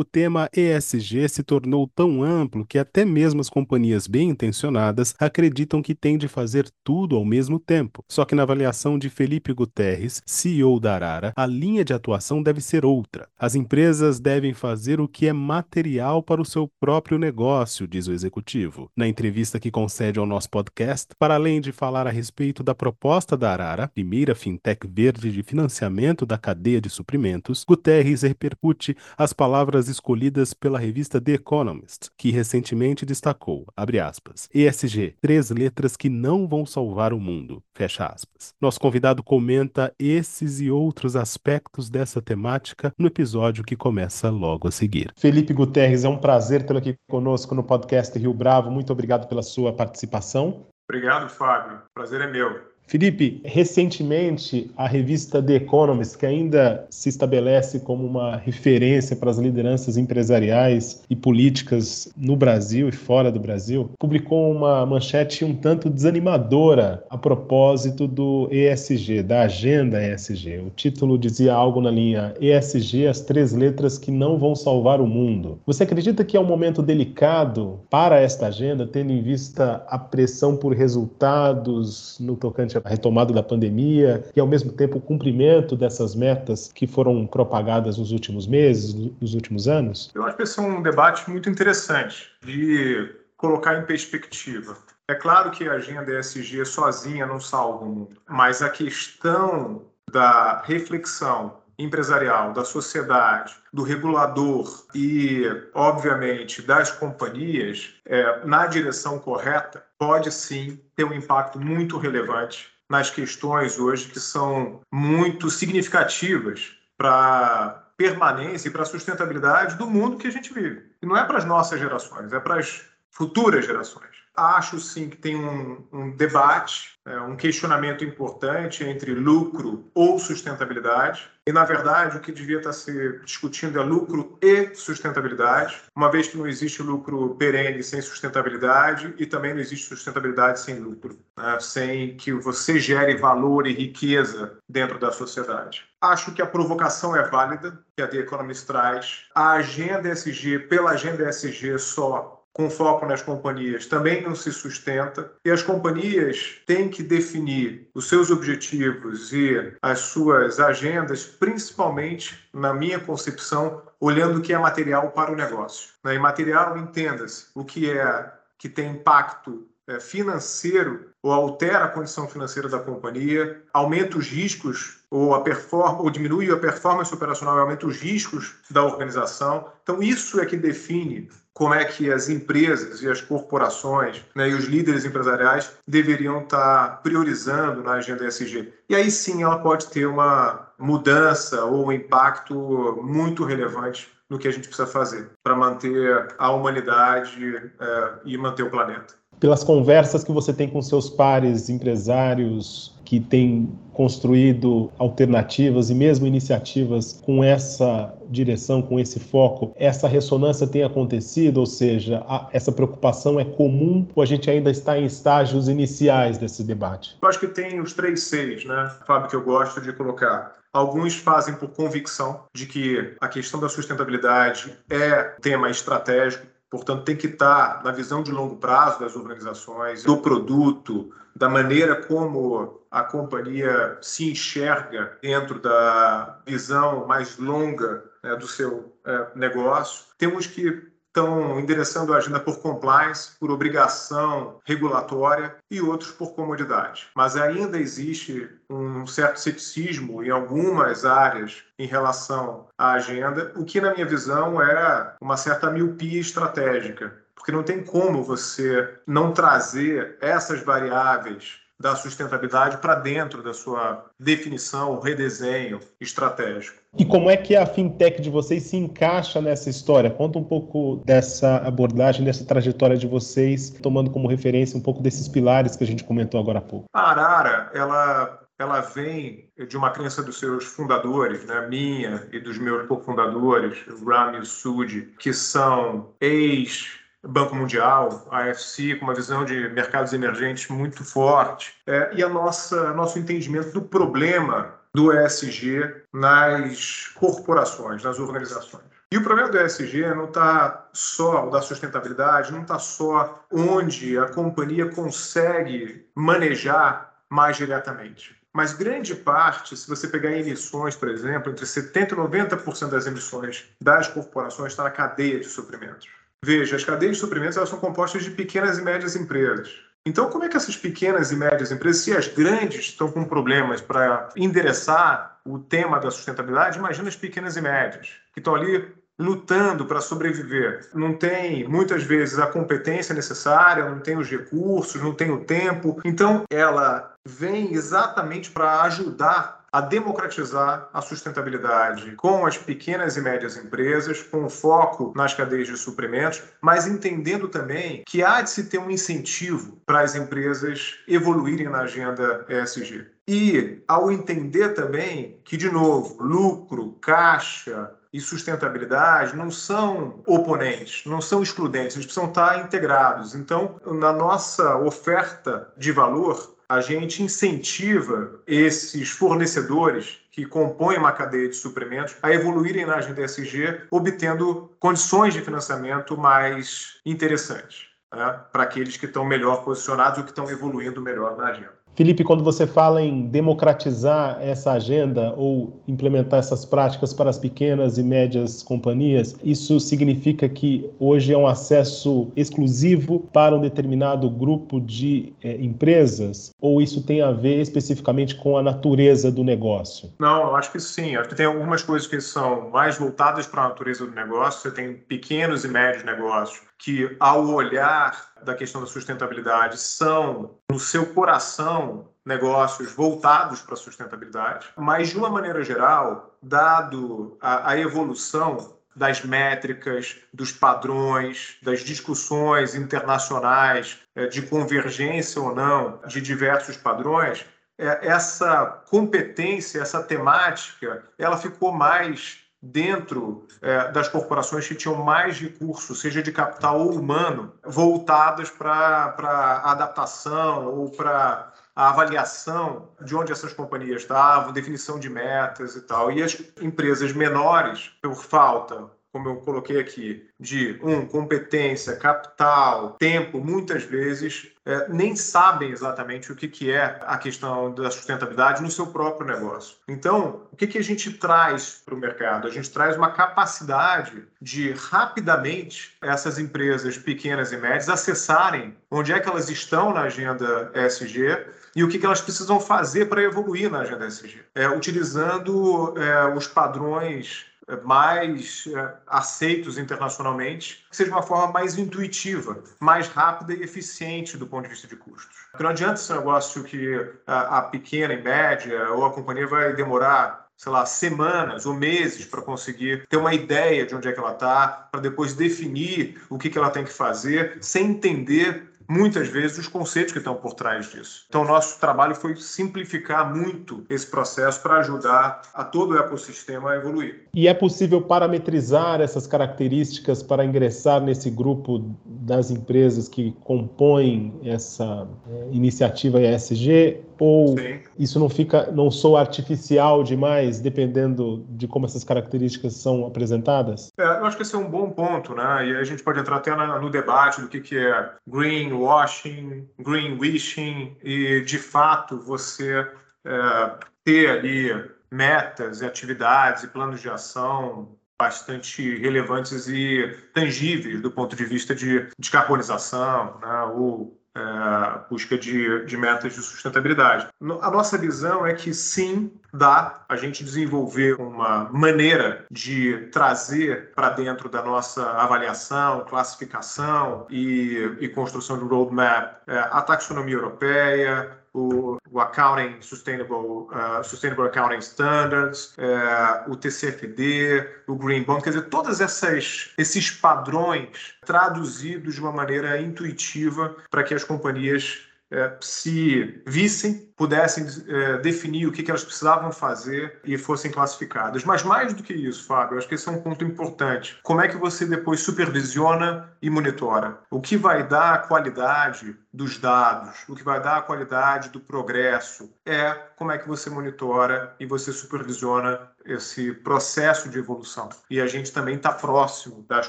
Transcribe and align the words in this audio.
O 0.00 0.04
tema 0.04 0.48
ESG 0.56 1.28
se 1.28 1.42
tornou 1.42 1.86
tão 1.86 2.22
amplo 2.22 2.64
que 2.64 2.78
até 2.78 3.04
mesmo 3.04 3.42
as 3.42 3.50
companhias 3.50 4.06
bem 4.06 4.30
intencionadas 4.30 5.14
acreditam 5.18 5.82
que 5.82 5.94
tem 5.94 6.16
de 6.16 6.26
fazer 6.26 6.70
tudo 6.82 7.16
ao 7.16 7.22
mesmo 7.22 7.58
tempo. 7.58 8.02
Só 8.08 8.24
que 8.24 8.34
na 8.34 8.44
avaliação 8.44 8.98
de 8.98 9.10
Felipe 9.10 9.52
Guterres, 9.52 10.22
CEO 10.24 10.80
da 10.80 10.94
Arara, 10.94 11.34
a 11.36 11.44
linha 11.44 11.84
de 11.84 11.92
atuação 11.92 12.42
deve 12.42 12.62
ser 12.62 12.82
outra. 12.82 13.28
As 13.38 13.54
empresas 13.54 14.18
devem 14.18 14.54
fazer 14.54 15.02
o 15.02 15.06
que 15.06 15.26
é 15.26 15.34
material 15.34 16.22
para 16.22 16.40
o 16.40 16.46
seu 16.46 16.66
próprio 16.80 17.18
negócio, 17.18 17.86
diz 17.86 18.06
o 18.06 18.12
executivo. 18.14 18.90
Na 18.96 19.06
entrevista 19.06 19.60
que 19.60 19.70
concede 19.70 20.18
ao 20.18 20.24
nosso 20.24 20.48
podcast, 20.48 21.08
para 21.18 21.34
além 21.34 21.60
de 21.60 21.72
falar 21.72 22.06
a 22.06 22.10
respeito 22.10 22.62
da 22.62 22.74
proposta 22.74 23.36
da 23.36 23.52
Arara, 23.52 23.86
primeira 23.86 24.34
fintech 24.34 24.86
verde 24.86 25.30
de 25.30 25.42
financiamento 25.42 26.24
da 26.24 26.38
cadeia 26.38 26.80
de 26.80 26.88
suprimentos, 26.88 27.66
Guterres 27.68 28.22
repercute 28.22 28.96
as 29.18 29.34
palavras 29.34 29.89
escolhidas 29.90 30.54
pela 30.54 30.78
revista 30.78 31.20
The 31.20 31.32
Economist, 31.32 32.08
que 32.16 32.30
recentemente 32.30 33.04
destacou, 33.04 33.66
aspas, 33.76 34.48
ESG, 34.54 35.16
três 35.20 35.50
letras 35.50 35.96
que 35.96 36.08
não 36.08 36.46
vão 36.48 36.64
salvar 36.64 37.12
o 37.12 37.20
mundo, 37.20 37.62
fecha 37.74 38.06
aspas. 38.06 38.54
Nosso 38.60 38.80
convidado 38.80 39.22
comenta 39.22 39.92
esses 39.98 40.60
e 40.60 40.70
outros 40.70 41.16
aspectos 41.16 41.90
dessa 41.90 42.22
temática 42.22 42.92
no 42.98 43.06
episódio 43.06 43.64
que 43.64 43.76
começa 43.76 44.30
logo 44.30 44.68
a 44.68 44.70
seguir. 44.70 45.12
Felipe 45.16 45.52
Guterres, 45.52 46.04
é 46.04 46.08
um 46.08 46.18
prazer 46.18 46.64
tê-lo 46.64 46.78
aqui 46.78 46.94
conosco 47.08 47.54
no 47.54 47.62
podcast 47.62 48.18
Rio 48.18 48.32
Bravo. 48.32 48.70
Muito 48.70 48.92
obrigado 48.92 49.28
pela 49.28 49.42
sua 49.42 49.72
participação. 49.72 50.66
Obrigado, 50.88 51.28
Fábio. 51.28 51.82
Prazer 51.94 52.20
é 52.20 52.26
meu. 52.26 52.70
Felipe, 52.90 53.40
recentemente 53.44 54.68
a 54.76 54.88
revista 54.88 55.40
The 55.40 55.54
Economist, 55.54 56.18
que 56.18 56.26
ainda 56.26 56.88
se 56.90 57.08
estabelece 57.08 57.78
como 57.78 58.04
uma 58.04 58.36
referência 58.36 59.14
para 59.14 59.30
as 59.30 59.38
lideranças 59.38 59.96
empresariais 59.96 61.00
e 61.08 61.14
políticas 61.14 62.12
no 62.16 62.34
Brasil 62.34 62.88
e 62.88 62.92
fora 62.92 63.30
do 63.30 63.38
Brasil, 63.38 63.90
publicou 63.96 64.50
uma 64.50 64.84
manchete 64.84 65.44
um 65.44 65.54
tanto 65.54 65.88
desanimadora 65.88 67.04
a 67.08 67.16
propósito 67.16 68.08
do 68.08 68.48
ESG, 68.50 69.22
da 69.22 69.42
agenda 69.42 70.04
ESG. 70.04 70.58
O 70.58 70.70
título 70.70 71.16
dizia 71.16 71.54
algo 71.54 71.80
na 71.80 71.92
linha 71.92 72.34
ESG, 72.40 73.06
as 73.06 73.20
três 73.20 73.52
letras 73.52 73.98
que 73.98 74.10
não 74.10 74.36
vão 74.36 74.56
salvar 74.56 75.00
o 75.00 75.06
mundo. 75.06 75.60
Você 75.64 75.84
acredita 75.84 76.24
que 76.24 76.36
é 76.36 76.40
um 76.40 76.44
momento 76.44 76.82
delicado 76.82 77.78
para 77.88 78.18
esta 78.18 78.48
agenda, 78.48 78.84
tendo 78.84 79.12
em 79.12 79.22
vista 79.22 79.84
a 79.86 79.96
pressão 79.96 80.56
por 80.56 80.74
resultados 80.74 82.18
no 82.18 82.34
tocante 82.34 82.79
a 82.84 82.88
retomada 82.88 83.32
da 83.32 83.42
pandemia 83.42 84.24
e, 84.34 84.40
ao 84.40 84.46
mesmo 84.46 84.72
tempo, 84.72 84.98
o 84.98 85.00
cumprimento 85.00 85.76
dessas 85.76 86.14
metas 86.14 86.70
que 86.72 86.86
foram 86.86 87.26
propagadas 87.26 87.98
nos 87.98 88.12
últimos 88.12 88.46
meses, 88.46 88.94
nos 89.20 89.34
últimos 89.34 89.68
anos? 89.68 90.10
Eu 90.14 90.24
acho 90.24 90.36
que 90.36 90.42
esse 90.42 90.58
é 90.58 90.62
um 90.62 90.82
debate 90.82 91.28
muito 91.30 91.48
interessante 91.48 92.28
de 92.44 93.14
colocar 93.36 93.78
em 93.78 93.86
perspectiva. 93.86 94.76
É 95.08 95.14
claro 95.14 95.50
que 95.50 95.68
a 95.68 95.72
agenda 95.72 96.18
ESG 96.18 96.64
sozinha 96.64 97.26
não 97.26 97.40
salva 97.40 97.84
o 97.84 97.88
mundo, 97.88 98.16
mas 98.28 98.62
a 98.62 98.70
questão 98.70 99.82
da 100.12 100.62
reflexão 100.64 101.54
empresarial, 101.82 102.52
da 102.52 102.64
sociedade, 102.64 103.54
do 103.72 103.82
regulador 103.82 104.84
e, 104.94 105.44
obviamente, 105.74 106.62
das 106.62 106.90
companhias 106.90 107.94
é, 108.04 108.44
na 108.44 108.66
direção 108.66 109.18
correta, 109.18 109.84
pode 109.98 110.30
sim 110.32 110.80
ter 110.94 111.04
um 111.04 111.12
impacto 111.12 111.58
muito 111.58 111.98
relevante 111.98 112.68
nas 112.88 113.10
questões 113.10 113.78
hoje 113.78 114.08
que 114.08 114.18
são 114.18 114.80
muito 114.90 115.48
significativas 115.48 116.72
para 116.98 117.86
permanência 117.96 118.68
e 118.68 118.70
para 118.70 118.82
a 118.82 118.86
sustentabilidade 118.86 119.76
do 119.76 119.86
mundo 119.86 120.16
que 120.16 120.26
a 120.26 120.32
gente 120.32 120.52
vive. 120.52 120.90
E 121.00 121.06
não 121.06 121.16
é 121.16 121.24
para 121.24 121.38
as 121.38 121.44
nossas 121.44 121.78
gerações, 121.78 122.32
é 122.32 122.40
para 122.40 122.58
as 122.58 122.82
futuras 123.10 123.64
gerações. 123.64 124.09
Acho 124.36 124.78
sim 124.78 125.08
que 125.08 125.16
tem 125.16 125.36
um, 125.36 125.86
um 125.92 126.10
debate, 126.16 126.92
é, 127.06 127.20
um 127.20 127.36
questionamento 127.36 128.04
importante 128.04 128.84
entre 128.84 129.14
lucro 129.14 129.90
ou 129.94 130.18
sustentabilidade. 130.18 131.28
E, 131.46 131.52
na 131.52 131.64
verdade, 131.64 132.16
o 132.16 132.20
que 132.20 132.30
devia 132.30 132.58
estar 132.58 132.72
se 132.72 133.18
discutindo 133.24 133.80
é 133.80 133.82
lucro 133.82 134.38
e 134.40 134.74
sustentabilidade, 134.74 135.82
uma 135.96 136.10
vez 136.10 136.28
que 136.28 136.36
não 136.36 136.46
existe 136.46 136.82
lucro 136.82 137.34
perene 137.36 137.82
sem 137.82 138.00
sustentabilidade 138.00 139.14
e 139.18 139.26
também 139.26 139.52
não 139.52 139.60
existe 139.60 139.86
sustentabilidade 139.88 140.60
sem 140.60 140.78
lucro, 140.78 141.18
né? 141.36 141.58
sem 141.58 142.16
que 142.16 142.32
você 142.32 142.78
gere 142.78 143.16
valor 143.16 143.66
e 143.66 143.72
riqueza 143.72 144.58
dentro 144.68 144.98
da 144.98 145.10
sociedade. 145.10 145.84
Acho 146.00 146.32
que 146.32 146.40
a 146.40 146.46
provocação 146.46 147.16
é 147.16 147.28
válida, 147.28 147.78
que 147.96 148.02
a 148.02 148.06
The 148.06 148.18
Economist 148.18 148.66
traz. 148.66 149.24
A 149.34 149.52
agenda 149.52 150.08
SG, 150.10 150.60
pela 150.60 150.92
agenda 150.92 151.28
SG 151.28 151.78
só, 151.78 152.39
com 152.52 152.68
foco 152.68 153.06
nas 153.06 153.22
companhias 153.22 153.86
também 153.86 154.22
não 154.22 154.34
se 154.34 154.52
sustenta 154.52 155.32
e 155.44 155.50
as 155.50 155.62
companhias 155.62 156.60
têm 156.66 156.88
que 156.88 157.02
definir 157.02 157.88
os 157.94 158.08
seus 158.08 158.30
objetivos 158.30 159.32
e 159.32 159.72
as 159.80 160.00
suas 160.00 160.58
agendas, 160.58 161.24
principalmente, 161.24 162.48
na 162.52 162.74
minha 162.74 162.98
concepção, 162.98 163.82
olhando 164.00 164.38
o 164.38 164.42
que 164.42 164.52
é 164.52 164.58
material 164.58 165.10
para 165.10 165.32
o 165.32 165.36
negócio. 165.36 165.90
Né? 166.04 166.14
E 166.14 166.18
material, 166.18 166.76
entenda-se, 166.76 167.46
o 167.54 167.64
que 167.64 167.90
é 167.90 168.32
que 168.58 168.68
tem 168.68 168.90
impacto 168.90 169.66
é, 169.90 169.98
financeiro 169.98 171.10
ou 171.22 171.32
altera 171.32 171.86
a 171.86 171.88
condição 171.88 172.28
financeira 172.28 172.68
da 172.68 172.78
companhia, 172.78 173.62
aumenta 173.72 174.16
os 174.16 174.28
riscos 174.28 175.00
ou, 175.10 175.34
a 175.34 175.42
perform 175.42 176.00
ou 176.00 176.10
diminui 176.10 176.50
a 176.50 176.56
performance 176.56 177.12
operacional 177.12 177.58
aumenta 177.58 177.86
os 177.86 177.96
riscos 177.96 178.54
da 178.70 178.84
organização. 178.84 179.70
Então, 179.82 180.02
isso 180.02 180.40
é 180.40 180.46
que 180.46 180.56
define 180.56 181.28
como 181.60 181.74
é 181.74 181.84
que 181.84 182.10
as 182.10 182.30
empresas 182.30 183.02
e 183.02 183.10
as 183.10 183.20
corporações 183.20 184.24
né, 184.34 184.48
e 184.48 184.54
os 184.54 184.64
líderes 184.64 185.04
empresariais 185.04 185.70
deveriam 185.86 186.40
estar 186.40 187.02
priorizando 187.02 187.82
na 187.82 187.92
agenda 187.96 188.26
ESG. 188.26 188.72
E 188.88 188.94
aí 188.94 189.10
sim 189.10 189.42
ela 189.42 189.58
pode 189.58 189.88
ter 189.88 190.06
uma 190.06 190.68
mudança 190.78 191.62
ou 191.66 191.88
um 191.88 191.92
impacto 191.92 192.98
muito 193.02 193.44
relevante 193.44 194.08
no 194.30 194.38
que 194.38 194.48
a 194.48 194.50
gente 194.50 194.68
precisa 194.68 194.86
fazer 194.86 195.28
para 195.42 195.54
manter 195.54 196.34
a 196.38 196.50
humanidade 196.50 197.70
é, 197.78 198.12
e 198.24 198.38
manter 198.38 198.62
o 198.62 198.70
planeta 198.70 199.20
pelas 199.38 199.64
conversas 199.64 200.22
que 200.22 200.30
você 200.30 200.52
tem 200.52 200.68
com 200.68 200.82
seus 200.82 201.08
pares 201.08 201.70
empresários 201.70 202.94
que 203.10 203.18
têm 203.18 203.76
construído 203.92 204.88
alternativas 204.96 205.90
e 205.90 205.94
mesmo 205.96 206.28
iniciativas 206.28 207.20
com 207.26 207.42
essa 207.42 208.14
direção, 208.28 208.80
com 208.80 209.00
esse 209.00 209.18
foco, 209.18 209.74
essa 209.76 210.06
ressonância 210.06 210.64
tem 210.64 210.84
acontecido, 210.84 211.58
ou 211.58 211.66
seja, 211.66 212.24
a, 212.28 212.48
essa 212.52 212.70
preocupação 212.70 213.40
é 213.40 213.44
comum 213.44 214.06
ou 214.14 214.22
a 214.22 214.26
gente 214.26 214.48
ainda 214.48 214.70
está 214.70 214.96
em 214.96 215.06
estágios 215.06 215.68
iniciais 215.68 216.38
desse 216.38 216.62
debate? 216.62 217.18
Eu 217.20 217.28
acho 217.28 217.40
que 217.40 217.48
tem 217.48 217.80
os 217.80 217.94
três 217.94 218.22
seis, 218.22 218.64
né, 218.64 218.92
Fábio, 219.04 219.28
que 219.28 219.34
eu 219.34 219.42
gosto 219.42 219.80
de 219.80 219.92
colocar. 219.92 220.60
Alguns 220.72 221.16
fazem 221.16 221.54
por 221.54 221.70
convicção 221.70 222.44
de 222.54 222.64
que 222.66 223.16
a 223.20 223.26
questão 223.26 223.58
da 223.58 223.68
sustentabilidade 223.68 224.72
é 224.88 225.34
tema 225.42 225.68
estratégico 225.68 226.46
Portanto, 226.70 227.04
tem 227.04 227.16
que 227.16 227.26
estar 227.26 227.82
na 227.82 227.90
visão 227.90 228.22
de 228.22 228.30
longo 228.30 228.56
prazo 228.56 229.00
das 229.00 229.16
organizações, 229.16 230.04
do 230.04 230.18
produto, 230.18 231.12
da 231.34 231.48
maneira 231.48 231.96
como 231.96 232.80
a 232.90 233.02
companhia 233.02 233.98
se 234.00 234.30
enxerga 234.30 235.18
dentro 235.20 235.58
da 235.58 236.38
visão 236.46 237.06
mais 237.06 237.38
longa 237.38 238.04
né, 238.22 238.36
do 238.36 238.46
seu 238.46 238.94
é, 239.04 239.26
negócio. 239.34 240.04
Temos 240.16 240.46
que 240.46 240.89
estão 241.10 241.58
endereçando 241.58 242.14
a 242.14 242.18
agenda 242.18 242.38
por 242.40 242.60
compliance, 242.60 243.32
por 243.38 243.50
obrigação 243.50 244.60
regulatória 244.64 245.56
e 245.70 245.80
outros 245.80 246.12
por 246.12 246.34
comodidade. 246.34 247.08
Mas 247.14 247.36
ainda 247.36 247.78
existe 247.78 248.48
um 248.68 249.06
certo 249.06 249.40
ceticismo 249.40 250.22
em 250.22 250.30
algumas 250.30 251.04
áreas 251.04 251.62
em 251.78 251.86
relação 251.86 252.68
à 252.78 252.92
agenda, 252.92 253.52
o 253.56 253.64
que, 253.64 253.80
na 253.80 253.92
minha 253.92 254.06
visão, 254.06 254.62
é 254.62 255.14
uma 255.20 255.36
certa 255.36 255.70
miopia 255.70 256.20
estratégica. 256.20 257.12
Porque 257.34 257.52
não 257.52 257.62
tem 257.62 257.82
como 257.82 258.22
você 258.22 258.98
não 259.06 259.32
trazer 259.32 260.16
essas 260.20 260.62
variáveis 260.62 261.58
da 261.80 261.96
sustentabilidade 261.96 262.76
para 262.76 262.94
dentro 262.94 263.42
da 263.42 263.54
sua 263.54 264.04
definição, 264.18 265.00
redesenho 265.00 265.80
estratégico. 265.98 266.79
E 266.98 267.04
como 267.04 267.30
é 267.30 267.36
que 267.36 267.54
a 267.54 267.64
fintech 267.64 268.20
de 268.20 268.28
vocês 268.28 268.64
se 268.64 268.76
encaixa 268.76 269.40
nessa 269.40 269.70
história? 269.70 270.10
Conta 270.10 270.38
um 270.38 270.44
pouco 270.44 271.02
dessa 271.04 271.58
abordagem, 271.58 272.24
dessa 272.24 272.44
trajetória 272.44 272.96
de 272.96 273.06
vocês, 273.06 273.70
tomando 273.70 274.10
como 274.10 274.26
referência 274.26 274.76
um 274.76 274.82
pouco 274.82 275.00
desses 275.00 275.28
pilares 275.28 275.76
que 275.76 275.84
a 275.84 275.86
gente 275.86 276.02
comentou 276.02 276.40
agora 276.40 276.58
há 276.58 276.62
pouco. 276.62 276.86
A 276.92 277.10
Arara, 277.10 277.70
ela 277.74 278.40
ela 278.58 278.82
vem 278.82 279.48
de 279.68 279.74
uma 279.74 279.90
crença 279.90 280.22
dos 280.22 280.38
seus 280.38 280.64
fundadores, 280.64 281.46
né, 281.46 281.66
minha 281.66 282.28
e 282.30 282.38
dos 282.38 282.58
meus 282.58 282.86
cofundadores, 282.86 283.78
Ram 284.04 284.38
e 284.38 284.44
Sud, 284.44 285.14
que 285.18 285.32
são 285.32 286.12
ex 286.20 287.00
Banco 287.26 287.54
Mundial, 287.54 288.26
AFC, 288.30 288.96
com 288.96 289.06
uma 289.06 289.14
visão 289.14 289.46
de 289.46 289.68
mercados 289.70 290.12
emergentes 290.12 290.68
muito 290.68 291.02
forte, 291.04 291.74
é, 291.86 292.10
e 292.14 292.22
a 292.22 292.28
nossa 292.28 292.92
nosso 292.92 293.18
entendimento 293.18 293.72
do 293.72 293.80
problema 293.80 294.79
do 294.94 295.12
ESG 295.12 296.04
nas 296.12 297.08
corporações, 297.14 298.02
nas 298.02 298.18
organizações. 298.18 298.84
E 299.12 299.16
o 299.16 299.24
problema 299.24 299.48
do 299.48 299.58
ESG 299.58 300.14
não 300.14 300.26
está 300.26 300.88
só, 300.92 301.48
o 301.48 301.50
da 301.50 301.60
sustentabilidade, 301.60 302.52
não 302.52 302.62
está 302.62 302.78
só 302.78 303.44
onde 303.50 304.16
a 304.18 304.28
companhia 304.28 304.88
consegue 304.88 306.06
manejar 306.14 307.12
mais 307.28 307.56
diretamente. 307.56 308.36
Mas 308.52 308.72
grande 308.72 309.14
parte, 309.14 309.76
se 309.76 309.88
você 309.88 310.08
pegar 310.08 310.32
emissões, 310.32 310.96
por 310.96 311.08
exemplo, 311.08 311.52
entre 311.52 311.64
70% 311.64 312.12
e 312.12 312.16
90% 312.16 312.88
das 312.88 313.06
emissões 313.06 313.64
das 313.80 314.08
corporações 314.08 314.72
está 314.72 314.84
na 314.84 314.90
cadeia 314.90 315.38
de 315.38 315.46
suprimentos. 315.46 316.08
Veja, 316.44 316.74
as 316.74 316.84
cadeias 316.84 317.16
de 317.16 317.20
suprimentos 317.20 317.56
elas 317.56 317.68
são 317.68 317.78
compostas 317.78 318.24
de 318.24 318.30
pequenas 318.30 318.78
e 318.78 318.82
médias 318.82 319.14
empresas. 319.14 319.70
Então, 320.06 320.30
como 320.30 320.44
é 320.44 320.48
que 320.48 320.56
essas 320.56 320.76
pequenas 320.76 321.30
e 321.30 321.36
médias 321.36 321.70
empresas, 321.70 322.02
se 322.02 322.16
as 322.16 322.26
grandes 322.26 322.86
estão 322.86 323.10
com 323.10 323.24
problemas 323.24 323.80
para 323.80 324.30
endereçar 324.34 325.38
o 325.44 325.58
tema 325.58 326.00
da 326.00 326.10
sustentabilidade, 326.10 326.78
imagina 326.78 327.08
as 327.08 327.16
pequenas 327.16 327.56
e 327.56 327.60
médias, 327.60 328.08
que 328.32 328.40
estão 328.40 328.54
ali 328.54 328.94
lutando 329.18 329.84
para 329.84 330.00
sobreviver. 330.00 330.88
Não 330.94 331.12
tem, 331.12 331.68
muitas 331.68 332.02
vezes, 332.02 332.38
a 332.38 332.46
competência 332.46 333.14
necessária, 333.14 333.84
não 333.84 334.00
tem 334.00 334.16
os 334.16 334.30
recursos, 334.30 335.00
não 335.02 335.14
tem 335.14 335.30
o 335.30 335.44
tempo. 335.44 336.00
Então, 336.02 336.44
ela 336.50 337.14
vem 337.26 337.74
exatamente 337.74 338.50
para 338.50 338.80
ajudar 338.82 339.59
a 339.72 339.80
democratizar 339.80 340.88
a 340.92 341.00
sustentabilidade 341.00 342.12
com 342.16 342.44
as 342.44 342.58
pequenas 342.58 343.16
e 343.16 343.20
médias 343.20 343.56
empresas, 343.56 344.22
com 344.22 344.48
foco 344.48 345.12
nas 345.14 345.32
cadeias 345.34 345.68
de 345.68 345.76
suprimentos, 345.76 346.42
mas 346.60 346.86
entendendo 346.86 347.48
também 347.48 348.02
que 348.06 348.22
há 348.22 348.42
de 348.42 348.50
se 348.50 348.64
ter 348.64 348.78
um 348.78 348.90
incentivo 348.90 349.80
para 349.86 350.00
as 350.00 350.14
empresas 350.14 350.96
evoluírem 351.06 351.68
na 351.68 351.82
agenda 351.82 352.44
ESG. 352.48 353.06
E 353.28 353.82
ao 353.86 354.10
entender 354.10 354.70
também 354.70 355.40
que, 355.44 355.56
de 355.56 355.70
novo, 355.70 356.20
lucro, 356.20 356.98
caixa, 357.00 357.90
e 358.12 358.20
sustentabilidade 358.20 359.36
não 359.36 359.50
são 359.50 360.20
oponentes, 360.26 361.04
não 361.06 361.20
são 361.20 361.42
excludentes, 361.42 361.94
eles 361.94 362.06
precisam 362.06 362.28
estar 362.28 362.58
integrados. 362.58 363.34
Então, 363.34 363.80
na 363.86 364.12
nossa 364.12 364.76
oferta 364.78 365.72
de 365.76 365.92
valor, 365.92 366.56
a 366.70 366.80
gente 366.80 367.20
incentiva 367.20 368.40
esses 368.46 369.10
fornecedores 369.10 370.20
que 370.30 370.46
compõem 370.46 370.98
uma 370.98 371.10
cadeia 371.10 371.48
de 371.48 371.56
suprimentos 371.56 372.14
a 372.22 372.32
evoluírem 372.32 372.86
na 372.86 372.94
agenda 372.94 373.24
ESG, 373.24 373.88
obtendo 373.90 374.70
condições 374.78 375.34
de 375.34 375.40
financiamento 375.40 376.16
mais 376.16 377.00
interessantes 377.04 377.88
né, 378.14 378.40
para 378.52 378.62
aqueles 378.62 378.96
que 378.96 379.06
estão 379.06 379.24
melhor 379.24 379.64
posicionados 379.64 380.18
ou 380.18 380.24
que 380.24 380.30
estão 380.30 380.48
evoluindo 380.48 381.02
melhor 381.02 381.36
na 381.36 381.48
agenda. 381.48 381.79
Felipe, 381.94 382.24
quando 382.24 382.42
você 382.42 382.66
fala 382.66 383.02
em 383.02 383.26
democratizar 383.26 384.38
essa 384.40 384.72
agenda 384.72 385.34
ou 385.36 385.80
implementar 385.86 386.38
essas 386.38 386.64
práticas 386.64 387.12
para 387.12 387.28
as 387.28 387.38
pequenas 387.38 387.98
e 387.98 388.02
médias 388.02 388.62
companhias, 388.62 389.36
isso 389.44 389.78
significa 389.78 390.48
que 390.48 390.88
hoje 390.98 391.32
é 391.32 391.36
um 391.36 391.46
acesso 391.46 392.30
exclusivo 392.34 393.20
para 393.32 393.54
um 393.54 393.60
determinado 393.60 394.30
grupo 394.30 394.80
de 394.80 395.34
é, 395.42 395.56
empresas? 395.56 396.52
Ou 396.60 396.80
isso 396.80 397.02
tem 397.04 397.20
a 397.20 397.32
ver 397.32 397.60
especificamente 397.60 398.34
com 398.36 398.56
a 398.56 398.62
natureza 398.62 399.30
do 399.30 399.44
negócio? 399.44 400.10
Não, 400.18 400.48
eu 400.48 400.56
acho 400.56 400.72
que 400.72 400.80
sim. 400.80 401.16
Acho 401.16 401.28
que 401.28 401.34
tem 401.34 401.46
algumas 401.46 401.82
coisas 401.82 402.08
que 402.08 402.20
são 402.20 402.70
mais 402.70 402.98
voltadas 402.98 403.46
para 403.46 403.64
a 403.64 403.68
natureza 403.68 404.06
do 404.06 404.12
negócio. 404.12 404.62
Você 404.62 404.70
tem 404.70 404.94
pequenos 404.94 405.64
e 405.64 405.68
médios 405.68 406.04
negócios 406.04 406.62
que, 406.78 407.14
ao 407.20 407.46
olhar 407.48 408.29
da 408.42 408.54
questão 408.54 408.80
da 408.80 408.86
sustentabilidade, 408.86 409.78
são, 409.78 410.58
no 410.70 410.78
seu 410.78 411.06
coração, 411.14 412.08
negócios 412.24 412.92
voltados 412.92 413.60
para 413.60 413.74
a 413.74 413.76
sustentabilidade, 413.76 414.66
mas, 414.76 415.08
de 415.08 415.18
uma 415.18 415.30
maneira 415.30 415.62
geral, 415.62 416.36
dado 416.42 417.36
a, 417.40 417.70
a 417.70 417.78
evolução 417.78 418.78
das 418.94 419.24
métricas, 419.24 420.16
dos 420.32 420.52
padrões, 420.52 421.56
das 421.62 421.80
discussões 421.80 422.74
internacionais 422.74 423.98
eh, 424.14 424.26
de 424.26 424.42
convergência 424.42 425.40
ou 425.40 425.54
não 425.54 426.00
de 426.06 426.20
diversos 426.20 426.76
padrões, 426.76 427.46
eh, 427.78 427.98
essa 428.02 428.66
competência, 428.90 429.80
essa 429.80 430.02
temática, 430.02 431.04
ela 431.16 431.36
ficou 431.38 431.72
mais 431.72 432.40
dentro 432.62 433.46
é, 433.62 433.90
das 433.90 434.08
corporações 434.08 434.68
que 434.68 434.74
tinham 434.74 434.96
mais 434.96 435.40
recursos, 435.40 436.00
seja 436.00 436.22
de 436.22 436.30
capital 436.30 436.80
ou 436.80 436.92
humano, 436.92 437.52
voltadas 437.64 438.50
para 438.50 439.62
adaptação 439.64 440.66
ou 440.66 440.90
para 440.90 441.52
a 441.74 441.88
avaliação 441.88 442.90
de 443.00 443.16
onde 443.16 443.32
essas 443.32 443.52
companhias 443.52 444.02
estavam, 444.02 444.52
definição 444.52 444.98
de 444.98 445.08
metas 445.08 445.76
e 445.76 445.80
tal. 445.82 446.12
E 446.12 446.22
as 446.22 446.36
empresas 446.60 447.12
menores, 447.12 447.90
por 448.02 448.14
falta 448.14 448.90
como 449.12 449.28
eu 449.28 449.36
coloquei 449.36 449.80
aqui, 449.80 450.28
de 450.38 450.78
um 450.82 451.04
competência, 451.04 451.96
capital, 451.96 452.92
tempo, 452.92 453.40
muitas 453.40 453.82
vezes 453.82 454.52
é, 454.64 454.88
nem 454.88 455.16
sabem 455.16 455.70
exatamente 455.70 456.30
o 456.30 456.36
que, 456.36 456.46
que 456.46 456.70
é 456.70 457.00
a 457.02 457.18
questão 457.18 457.74
da 457.74 457.90
sustentabilidade 457.90 458.62
no 458.62 458.70
seu 458.70 458.86
próprio 458.86 459.26
negócio. 459.26 459.76
Então, 459.88 460.46
o 460.52 460.56
que, 460.56 460.66
que 460.66 460.78
a 460.78 460.82
gente 460.82 461.12
traz 461.14 461.82
para 461.84 461.94
o 461.94 461.98
mercado? 461.98 462.46
A 462.46 462.50
gente 462.50 462.70
traz 462.70 462.96
uma 462.96 463.10
capacidade 463.10 464.24
de 464.40 464.72
rapidamente 464.72 465.96
essas 466.00 466.38
empresas 466.38 466.96
pequenas 466.96 467.52
e 467.52 467.56
médias 467.56 467.88
acessarem 467.88 468.76
onde 468.90 469.12
é 469.12 469.18
que 469.18 469.28
elas 469.28 469.50
estão 469.50 469.92
na 469.92 470.02
agenda 470.02 470.70
ESG 470.74 471.46
e 471.74 471.84
o 471.84 471.88
que, 471.88 471.98
que 471.98 472.06
elas 472.06 472.20
precisam 472.20 472.60
fazer 472.60 473.06
para 473.06 473.22
evoluir 473.22 473.70
na 473.70 473.80
agenda 473.80 474.06
ESG, 474.06 474.40
é, 474.54 474.68
utilizando 474.68 475.94
é, 475.98 476.34
os 476.34 476.46
padrões 476.46 477.46
mais 477.84 478.64
é, 478.74 478.94
aceitos 479.06 479.78
internacionalmente, 479.78 480.86
que 480.90 480.96
seja 480.96 481.10
uma 481.10 481.22
forma 481.22 481.52
mais 481.52 481.78
intuitiva, 481.78 482.62
mais 482.78 483.08
rápida 483.08 483.54
e 483.54 483.62
eficiente 483.62 484.36
do 484.36 484.46
ponto 484.46 484.64
de 484.64 484.70
vista 484.70 484.86
de 484.86 484.96
custos. 484.96 485.36
Porque 485.50 485.62
não 485.62 485.70
adianta 485.70 485.94
esse 485.94 486.12
negócio 486.12 486.64
que 486.64 487.10
a, 487.26 487.62
pequena 487.62 488.14
e 488.14 488.22
média 488.22 488.90
ou 488.90 489.04
a 489.04 489.12
companhia 489.12 489.46
vai 489.46 489.72
demorar 489.74 490.40
sei 490.60 490.70
lá, 490.70 490.84
semanas 490.84 491.64
ou 491.64 491.72
meses 491.72 492.26
para 492.26 492.42
conseguir 492.42 493.06
ter 493.08 493.16
uma 493.16 493.32
ideia 493.32 493.86
de 493.86 493.94
onde 493.94 494.08
é 494.08 494.12
que 494.12 494.20
ela 494.20 494.32
está, 494.32 494.68
para 494.92 495.00
depois 495.00 495.32
definir 495.32 496.20
o 496.28 496.36
que, 496.36 496.50
que 496.50 496.58
ela 496.58 496.68
tem 496.68 496.84
que 496.84 496.92
fazer, 496.92 497.56
sem 497.62 497.92
entender 497.92 498.69
muitas 498.90 499.28
vezes 499.28 499.56
os 499.56 499.68
conceitos 499.68 500.12
que 500.12 500.18
estão 500.18 500.34
por 500.34 500.52
trás 500.54 500.90
disso. 500.90 501.24
Então, 501.28 501.44
nosso 501.44 501.78
trabalho 501.78 502.14
foi 502.14 502.34
simplificar 502.34 503.32
muito 503.32 503.84
esse 503.88 504.06
processo 504.06 504.60
para 504.60 504.78
ajudar 504.78 505.42
a 505.54 505.62
todo 505.62 505.92
o 505.92 505.98
ecossistema 505.98 506.72
a 506.72 506.76
evoluir. 506.76 507.28
E 507.32 507.46
é 507.46 507.54
possível 507.54 508.02
parametrizar 508.02 509.00
essas 509.00 509.28
características 509.28 510.24
para 510.24 510.44
ingressar 510.44 511.00
nesse 511.00 511.30
grupo 511.30 511.94
das 512.04 512.50
empresas 512.50 513.08
que 513.08 513.32
compõem 513.44 514.40
essa 514.44 515.06
é, 515.30 515.48
iniciativa 515.52 516.20
ESG? 516.20 516.98
Ou 517.20 517.56
Sim. 517.58 517.80
isso 517.98 518.18
não 518.18 518.30
fica, 518.30 518.72
não 518.72 518.90
sou 518.90 519.16
artificial 519.16 520.02
demais, 520.02 520.58
dependendo 520.58 521.44
de 521.50 521.68
como 521.68 521.84
essas 521.84 522.02
características 522.02 522.74
são 522.74 523.06
apresentadas? 523.06 523.92
É, 523.98 524.02
eu 524.02 524.24
acho 524.24 524.36
que 524.36 524.42
esse 524.42 524.54
é 524.54 524.58
um 524.58 524.70
bom 524.70 524.90
ponto, 524.90 525.34
né? 525.34 525.68
E 525.68 525.76
a 525.76 525.84
gente 525.84 526.02
pode 526.02 526.18
entrar 526.18 526.36
até 526.36 526.56
no 526.56 526.88
debate 526.88 527.42
do 527.42 527.48
que, 527.48 527.60
que 527.60 527.76
é 527.76 528.10
greenwashing, 528.26 529.68
greenwishing, 529.78 530.96
e 531.04 531.42
de 531.42 531.58
fato 531.58 532.18
você 532.18 532.90
é, 533.26 533.74
ter 534.02 534.30
ali 534.30 534.90
metas 535.10 535.82
e 535.82 535.84
atividades 535.84 536.62
e 536.62 536.68
planos 536.68 537.02
de 537.02 537.10
ação 537.10 537.96
bastante 538.20 538.98
relevantes 538.98 539.66
e 539.66 540.14
tangíveis 540.34 541.00
do 541.00 541.10
ponto 541.10 541.34
de 541.34 541.44
vista 541.44 541.74
de 541.74 542.06
descarbonização, 542.18 543.38
né? 543.40 543.62
ou 543.74 544.19
é, 544.36 545.10
busca 545.10 545.36
de, 545.36 545.84
de 545.86 545.96
metas 545.96 546.34
de 546.34 546.42
sustentabilidade. 546.42 547.28
A 547.60 547.70
nossa 547.70 547.98
visão 547.98 548.46
é 548.46 548.54
que 548.54 548.72
sim, 548.72 549.32
dá 549.52 550.04
a 550.08 550.14
gente 550.16 550.44
desenvolver 550.44 551.14
uma 551.20 551.68
maneira 551.72 552.44
de 552.50 553.08
trazer 553.12 553.92
para 553.94 554.10
dentro 554.10 554.48
da 554.48 554.62
nossa 554.62 555.04
avaliação, 555.12 556.04
classificação 556.08 557.26
e, 557.28 557.96
e 558.00 558.08
construção 558.08 558.58
do 558.58 558.68
roadmap 558.68 559.38
é, 559.46 559.58
a 559.58 559.82
taxonomia 559.82 560.36
europeia, 560.36 561.36
o, 561.52 561.98
o 562.10 562.20
Accounting 562.20 562.80
Sustainable, 562.80 563.68
uh, 563.70 564.04
Sustainable 564.04 564.46
Accounting 564.46 564.78
Standards, 564.78 565.74
uh, 565.78 566.50
o 566.50 566.56
TCFD, 566.56 567.68
o 567.86 567.96
Green 567.96 568.22
Bond, 568.22 568.42
quer 568.42 568.50
dizer, 568.50 568.68
todos 568.68 569.00
esses 569.00 570.10
padrões 570.10 571.14
traduzidos 571.24 572.14
de 572.14 572.20
uma 572.20 572.32
maneira 572.32 572.80
intuitiva 572.80 573.76
para 573.90 574.02
que 574.04 574.14
as 574.14 574.24
companhias 574.24 575.10
é, 575.32 575.56
se 575.60 576.42
vissem, 576.44 577.08
pudessem 577.16 577.64
é, 577.86 578.18
definir 578.18 578.66
o 578.66 578.72
que, 578.72 578.82
que 578.82 578.90
elas 578.90 579.04
precisavam 579.04 579.52
fazer 579.52 580.18
e 580.24 580.36
fossem 580.36 580.72
classificadas. 580.72 581.44
Mas 581.44 581.62
mais 581.62 581.94
do 581.94 582.02
que 582.02 582.12
isso, 582.12 582.46
Fábio, 582.46 582.76
acho 582.76 582.88
que 582.88 582.96
esse 582.96 583.08
é 583.08 583.12
um 583.12 583.22
ponto 583.22 583.44
importante. 583.44 584.18
Como 584.24 584.40
é 584.40 584.48
que 584.48 584.56
você 584.56 584.84
depois 584.84 585.20
supervisiona 585.20 586.32
e 586.42 586.50
monitora? 586.50 587.20
O 587.30 587.40
que 587.40 587.56
vai 587.56 587.86
dar 587.86 588.26
qualidade 588.26 589.16
dos 589.32 589.58
dados, 589.58 590.24
o 590.28 590.34
que 590.34 590.42
vai 590.42 590.60
dar 590.60 590.78
a 590.78 590.82
qualidade 590.82 591.50
do 591.50 591.60
progresso 591.60 592.50
é 592.66 592.92
como 593.16 593.30
é 593.30 593.38
que 593.38 593.46
você 593.46 593.70
monitora 593.70 594.54
e 594.58 594.66
você 594.66 594.92
supervisiona 594.92 595.90
esse 596.04 596.52
processo 596.52 597.28
de 597.28 597.38
evolução. 597.38 597.88
E 598.10 598.20
a 598.20 598.26
gente 598.26 598.52
também 598.52 598.76
está 598.76 598.92
próximo 598.92 599.64
das 599.68 599.88